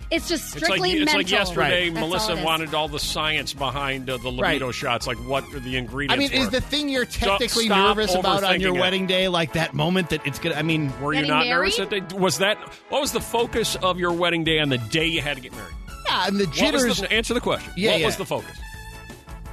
It's 0.09 0.27
just 0.27 0.49
strictly 0.49 0.63
It's 0.63 0.69
like, 0.69 0.79
strictly 0.89 1.03
it's 1.03 1.13
like 1.13 1.31
yesterday, 1.31 1.89
That's 1.89 2.01
all 2.03 2.09
Melissa 2.09 2.31
it 2.33 2.39
is. 2.39 2.43
wanted 2.45 2.73
all 2.73 2.87
the 2.89 2.99
science 2.99 3.53
behind 3.53 4.09
uh, 4.09 4.17
the 4.17 4.27
libido 4.29 4.65
Right. 4.65 4.75
shots, 4.75 5.07
like 5.07 5.15
what 5.25 5.45
are 5.53 5.59
the 5.61 5.77
ingredients 5.77 6.15
I 6.15 6.17
mean, 6.17 6.33
is 6.45 6.49
the 6.49 6.59
thing 6.59 6.89
you're 6.89 7.05
Stop- 7.05 7.39
technically 7.39 7.67
stop 7.67 7.95
nervous 7.95 8.13
about 8.13 8.43
on 8.43 8.59
your 8.59 8.73
overthinking 8.73 8.75
it. 8.75 8.81
wedding 8.81 9.07
day, 9.07 9.27
like 9.29 9.53
that 9.53 9.73
moment 9.73 10.09
that 10.09 10.25
it's 10.27 10.37
gonna? 10.39 10.55
I 10.55 10.63
mean, 10.63 10.91
Were 10.99 11.13
you 11.13 11.19
Getting 11.21 11.29
not 11.31 11.45
nervous 11.47 11.77
that 11.77 11.91
married? 11.91 12.09
they 12.09 12.17
was 12.17 12.39
that? 12.39 12.57
What 12.89 12.99
was 12.99 13.13
the 13.13 13.21
focus 13.21 13.77
of 13.77 13.99
your 13.99 14.11
wedding 14.11 14.43
day 14.43 14.59
on 14.59 14.67
the 14.67 14.79
day 14.79 15.05
you 15.05 15.21
had 15.21 15.37
to 15.37 15.41
get 15.41 15.53
married? 15.53 15.75
Yeah, 16.11 16.27
and 16.27 16.37
the 16.39 16.45
What 16.45 16.53
jitters. 16.55 16.85
was 16.85 16.99
the, 16.99 17.11
answer 17.11 17.33
the 17.33 17.41
question. 17.41 17.71
Yeah, 17.75 17.93
what 17.93 18.05
was 18.05 18.17
the 18.17 18.25
focus? 18.25 18.59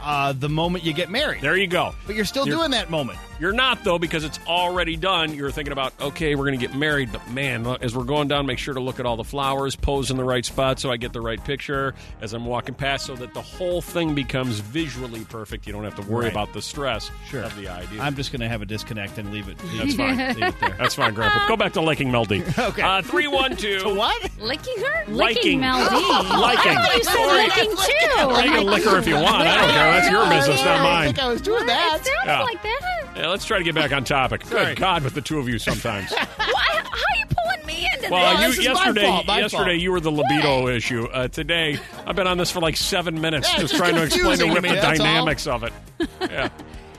Uh, 0.09 0.33
the 0.33 0.49
moment 0.49 0.85
you 0.85 0.94
get 0.94 1.11
married. 1.11 1.42
There 1.42 1.57
you 1.57 1.66
go. 1.66 1.94
But 2.07 2.16
you're 2.16 2.25
still 2.25 2.47
You're- 2.47 2.59
doing 2.59 2.71
that 2.71 2.88
moment. 2.90 3.18
You're 3.40 3.53
not 3.53 3.85
though 3.85 4.01
because 4.01 4.25
it's 4.25 4.40
already 4.49 4.97
done. 4.97 5.33
You're 5.33 5.53
thinking 5.53 5.71
about 5.71 5.92
okay, 6.01 6.35
we're 6.35 6.47
going 6.47 6.59
to 6.59 6.66
get 6.66 6.75
married, 6.77 7.12
but 7.12 7.31
man, 7.31 7.64
as 7.81 7.94
we're 7.94 8.03
going 8.03 8.27
down, 8.27 8.47
make 8.47 8.59
sure 8.59 8.75
to 8.75 8.81
look 8.81 8.99
at 8.99 9.07
all 9.07 9.16
the 9.16 9.23
flowers, 9.23 9.77
pose 9.77 10.11
in 10.11 10.16
the 10.16 10.25
right 10.25 10.44
spot 10.44 10.81
so 10.81 10.90
I 10.90 10.97
get 10.97 11.12
the 11.12 11.21
right 11.21 11.42
picture 11.44 11.94
as 12.21 12.33
I'm 12.33 12.47
walking 12.47 12.75
past, 12.75 13.07
so 13.07 13.14
that 13.14 13.35
the 13.35 13.42
whole 13.42 13.81
thing 13.81 14.16
becomes 14.16 14.59
visually 14.59 15.25
perfect. 15.27 15.68
You 15.68 15.73
don't 15.73 15.85
have 15.85 15.94
to 15.97 16.03
worry 16.03 16.25
Right. 16.25 16.33
about 16.33 16.53
the 16.53 16.61
stress 16.61 17.12
Sure. 17.31 17.42
of 17.44 17.55
the 17.55 17.68
idea. 17.68 18.01
I'm 18.01 18.16
just 18.16 18.33
going 18.33 18.40
to 18.40 18.49
have 18.49 18.61
a 18.61 18.66
disconnect 18.66 19.18
and 19.18 19.31
leave 19.33 19.49
it. 19.49 19.57
That's 19.77 19.94
fine. 19.94 20.16
Leave 20.18 20.42
it 20.42 20.55
there. 20.61 20.75
That's 20.77 20.97
fine, 20.97 21.14
Grandpa. 21.14 21.47
Go 21.47 21.57
back 21.57 21.75
to 21.75 21.81
liking 21.81 22.11
Mel 22.11 22.25
D. 22.25 22.42
Okay. 22.59 22.83
Uh, 22.83 23.03
312. 23.03 23.97
what? 23.97 24.31
Licking 24.40 24.79
her? 24.79 25.05
Liking. 25.07 25.16
Licking 25.37 25.61
Mel 25.61 25.79
D. 25.90 25.94
Liking. 25.94 26.73
I 26.73 26.75
thought 26.75 26.97
you 26.97 27.05
said 27.05 27.14
Sorry. 27.14 27.42
licking 27.44 27.77
too. 27.77 28.49
You 28.49 28.57
can 28.59 28.66
lick 28.66 28.83
her 28.85 28.99
if 28.99 29.07
you 29.07 29.14
want. 29.14 29.47
I 29.47 29.61
don't 29.61 29.71
care. 29.71 29.98
That's 30.03 30.11
your 30.11 30.29
business, 30.29 30.65
not 30.65 30.79
I 30.81 30.83
mine. 30.83 31.05
think 31.07 31.19
I 31.19 31.29
was 31.29 31.41
doing 31.41 31.67
that. 31.67 31.99
It 32.01 32.07
sounded 32.07 32.27
Yeah. 32.33 32.43
like 32.43 32.63
that. 32.63 32.81
Yeah, 33.17 33.29
let's 33.29 33.45
try 33.45 33.59
to 33.59 33.65
get 33.65 33.75
back 33.75 33.93
on 33.93 34.05
topic. 34.05 34.49
Good 34.49 34.77
God, 34.79 35.03
with 35.03 35.15
the 35.15 35.21
two 35.21 35.39
of 35.39 35.49
you 35.49 35.59
sometimes. 35.59 36.11
Why, 36.13 36.19
how 36.37 36.83
are 36.85 37.17
you 37.19 37.27
pulling 37.27 37.67
me 37.67 37.89
into 37.95 38.11
Well, 38.11 38.37
this? 38.37 38.43
you, 38.43 38.49
this 38.49 38.59
is 38.59 38.67
my 38.67 38.73
yesterday, 38.75 39.07
fault, 39.07 39.27
my 39.27 39.39
yesterday 39.41 39.65
fault. 39.65 39.79
you 39.81 39.93
were 39.93 40.01
the 40.01 40.13
libido 40.13 40.69
issue. 40.69 41.05
Uh, 41.07 41.27
today, 41.29 41.79
I've 42.07 42.15
been 42.17 42.27
on 42.29 42.39
this 42.39 42.51
for 42.51 42.61
like 42.61 42.77
seven 42.77 43.21
minutes, 43.21 43.49
Yeah, 43.53 43.61
just 43.61 43.73
it's 43.75 43.79
trying 43.81 43.95
to 43.97 44.03
explain 44.05 44.39
to 44.39 44.45
confusing 44.45 44.49
Whip 44.53 44.63
to 44.63 44.69
the 44.69 44.75
me, 44.75 44.81
that's 44.81 45.01
all. 45.01 45.07
dynamics 45.07 45.47
of 45.47 45.65
it. 45.65 45.73
Yeah. 46.31 46.49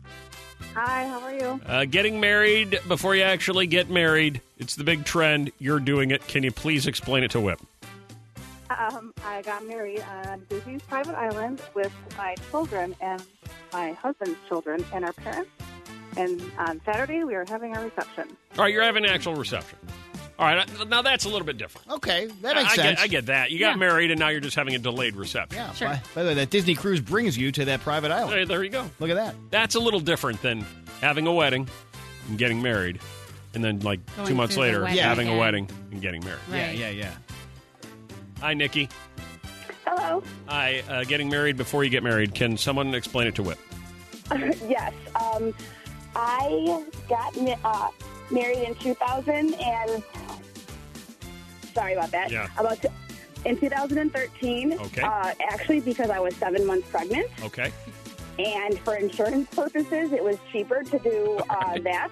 Hi, 0.74 1.06
how 1.06 1.20
are 1.20 1.34
you? 1.34 1.60
Uh, 1.66 1.84
getting 1.84 2.20
married 2.20 2.78
before 2.86 3.16
you 3.16 3.22
actually 3.22 3.66
get 3.66 3.90
married. 3.90 4.40
It's 4.58 4.76
the 4.76 4.84
big 4.84 5.04
trend. 5.04 5.50
You're 5.58 5.80
doing 5.80 6.10
it. 6.10 6.26
Can 6.28 6.42
you 6.42 6.52
please 6.52 6.86
explain 6.86 7.24
it 7.24 7.30
to 7.32 7.40
Whip? 7.40 7.60
Um, 8.70 9.12
I 9.24 9.42
got 9.42 9.66
married 9.66 10.00
on 10.02 10.44
Disney's 10.48 10.82
private 10.82 11.16
island 11.16 11.60
with 11.74 11.92
my 12.16 12.36
children 12.50 12.94
and 13.00 13.22
my 13.72 13.92
husband's 13.92 14.38
children 14.48 14.84
and 14.92 15.04
our 15.04 15.12
parents. 15.12 15.50
And 16.16 16.40
on 16.58 16.80
Saturday, 16.84 17.24
we 17.24 17.34
are 17.34 17.44
having 17.48 17.76
our 17.76 17.84
reception. 17.84 18.36
All 18.56 18.64
right, 18.64 18.72
you're 18.72 18.82
having 18.82 19.04
an 19.04 19.10
actual 19.10 19.34
reception. 19.34 19.78
All 20.40 20.46
right, 20.46 20.88
now 20.88 21.02
that's 21.02 21.26
a 21.26 21.28
little 21.28 21.44
bit 21.46 21.58
different. 21.58 21.86
Okay, 21.90 22.26
that 22.40 22.56
makes 22.56 22.72
I 22.72 22.76
sense. 22.76 22.98
Get, 22.98 23.00
I 23.00 23.06
get 23.08 23.26
that. 23.26 23.50
You 23.50 23.58
got 23.58 23.72
Yeah. 23.72 23.76
married, 23.76 24.10
and 24.10 24.18
now 24.18 24.28
you're 24.28 24.40
just 24.40 24.56
having 24.56 24.74
a 24.74 24.78
delayed 24.78 25.14
reception. 25.14 25.58
Yeah, 25.58 25.70
by, 25.78 26.00
by 26.14 26.22
the 26.22 26.28
way, 26.30 26.34
that 26.36 26.48
Disney 26.48 26.74
cruise 26.74 27.02
brings 27.02 27.36
you 27.36 27.52
to 27.52 27.66
that 27.66 27.82
private 27.82 28.10
island. 28.10 28.32
Hey, 28.32 28.44
there 28.46 28.64
you 28.64 28.70
go. 28.70 28.90
Look 29.00 29.10
at 29.10 29.16
that. 29.16 29.34
That's 29.50 29.74
a 29.74 29.80
little 29.80 30.00
different 30.00 30.40
than 30.40 30.64
having 31.02 31.26
a 31.26 31.32
wedding 31.32 31.68
and 32.30 32.38
getting 32.38 32.62
married, 32.62 33.00
and 33.52 33.62
then 33.62 33.80
like 33.80 34.00
Going 34.16 34.28
two 34.28 34.34
months 34.34 34.56
later 34.56 34.84
wedding 34.84 34.98
having 34.98 35.28
a 35.28 35.36
wedding 35.36 35.68
and 35.90 36.00
getting 36.00 36.24
married. 36.24 36.40
Yeah, 36.50 36.70
yeah, 36.70 36.88
yeah. 36.88 37.14
Hi, 38.40 38.54
Nikki. 38.54 38.88
Hello. 39.86 40.22
Hi, 40.46 40.82
uh, 40.88 41.04
getting 41.04 41.28
married 41.28 41.58
before 41.58 41.84
you 41.84 41.90
get 41.90 42.02
married. 42.02 42.34
Can 42.34 42.56
someone 42.56 42.94
explain 42.94 43.26
it 43.26 43.34
to 43.34 43.42
Whip? 43.42 43.58
yes. 44.66 44.94
Um, 45.16 45.52
I 46.16 46.82
got 47.10 47.36
uh, 47.62 47.88
married 48.30 48.58
in 48.66 48.74
2000 48.76 49.54
and 49.54 50.02
sorry 51.74 51.92
about 51.94 52.10
that. 52.12 52.30
Yeah. 52.30 52.48
About 52.58 52.80
to, 52.82 52.90
in 53.44 53.56
2013. 53.58 54.72
Okay. 54.74 55.02
Uh, 55.02 55.32
actually, 55.50 55.80
because 55.80 56.10
I 56.10 56.18
was 56.20 56.34
seven 56.36 56.66
months 56.66 56.88
pregnant, 56.90 57.28
Okay. 57.42 57.72
and 58.38 58.78
for 58.80 58.96
insurance 58.96 59.48
purposes, 59.54 60.12
it 60.12 60.22
was 60.22 60.36
cheaper 60.52 60.82
to 60.82 60.98
do 60.98 61.40
uh, 61.50 61.78
that. 61.80 62.10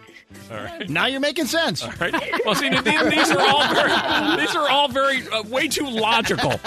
All 0.51 0.57
right. 0.57 0.89
Now 0.99 1.07
you're 1.07 1.21
making 1.21 1.47
sense. 1.47 1.83
All 1.83 1.93
right. 2.01 2.15
Well, 2.47 2.55
see, 2.55 2.69
these, 2.71 2.83
these 2.83 3.31
are 3.31 3.41
all 3.41 3.75
very, 3.75 4.37
these 4.41 4.55
are 4.57 4.69
all 4.71 4.89
very, 4.89 5.27
uh, 5.29 5.43
way 5.45 5.69
too 5.69 5.87
logical. 5.89 6.59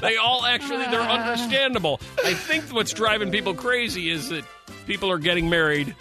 They 0.00 0.16
all 0.16 0.44
actually, 0.44 0.84
they're 0.86 1.00
understandable. 1.00 2.00
I 2.24 2.34
think 2.34 2.64
what's 2.72 2.92
driving 2.92 3.30
people 3.32 3.54
crazy 3.54 4.10
is 4.10 4.28
that 4.28 4.44
people 4.86 5.10
are 5.10 5.18
getting 5.18 5.48
married 5.50 5.94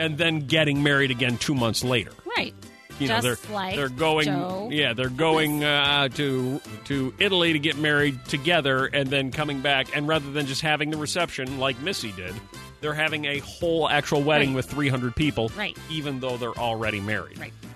and 0.00 0.18
then 0.18 0.40
getting 0.46 0.82
married 0.82 1.10
again 1.12 1.36
two 1.38 1.54
months 1.54 1.84
later. 1.84 2.10
Right. 2.36 2.54
You 2.98 3.08
know, 3.08 3.20
Just 3.20 3.42
they're 3.48 3.54
like 3.54 3.76
they're 3.76 3.88
going, 3.88 4.26
Joe. 4.26 4.68
yeah, 4.70 4.92
they're 4.92 5.08
going 5.08 5.64
uh, 5.64 6.08
to 6.10 6.60
to 6.84 7.14
Italy 7.18 7.52
to 7.52 7.58
get 7.58 7.76
married 7.76 8.24
together, 8.26 8.86
and 8.86 9.08
then 9.08 9.30
coming 9.32 9.60
back, 9.60 9.96
and 9.96 10.06
rather 10.06 10.30
than 10.30 10.46
just 10.46 10.60
having 10.60 10.90
the 10.90 10.96
reception 10.96 11.58
like 11.58 11.80
Missy 11.80 12.12
did, 12.12 12.34
they're 12.80 12.94
having 12.94 13.24
a 13.24 13.38
whole 13.40 13.88
actual 13.88 14.22
wedding 14.22 14.50
Right. 14.50 14.56
with 14.56 14.66
300 14.66 15.16
people, 15.16 15.50
Right. 15.56 15.76
even 15.90 16.20
though 16.20 16.36
they're 16.36 16.50
already 16.58 17.00
married. 17.00 17.38
Right. 17.38 17.52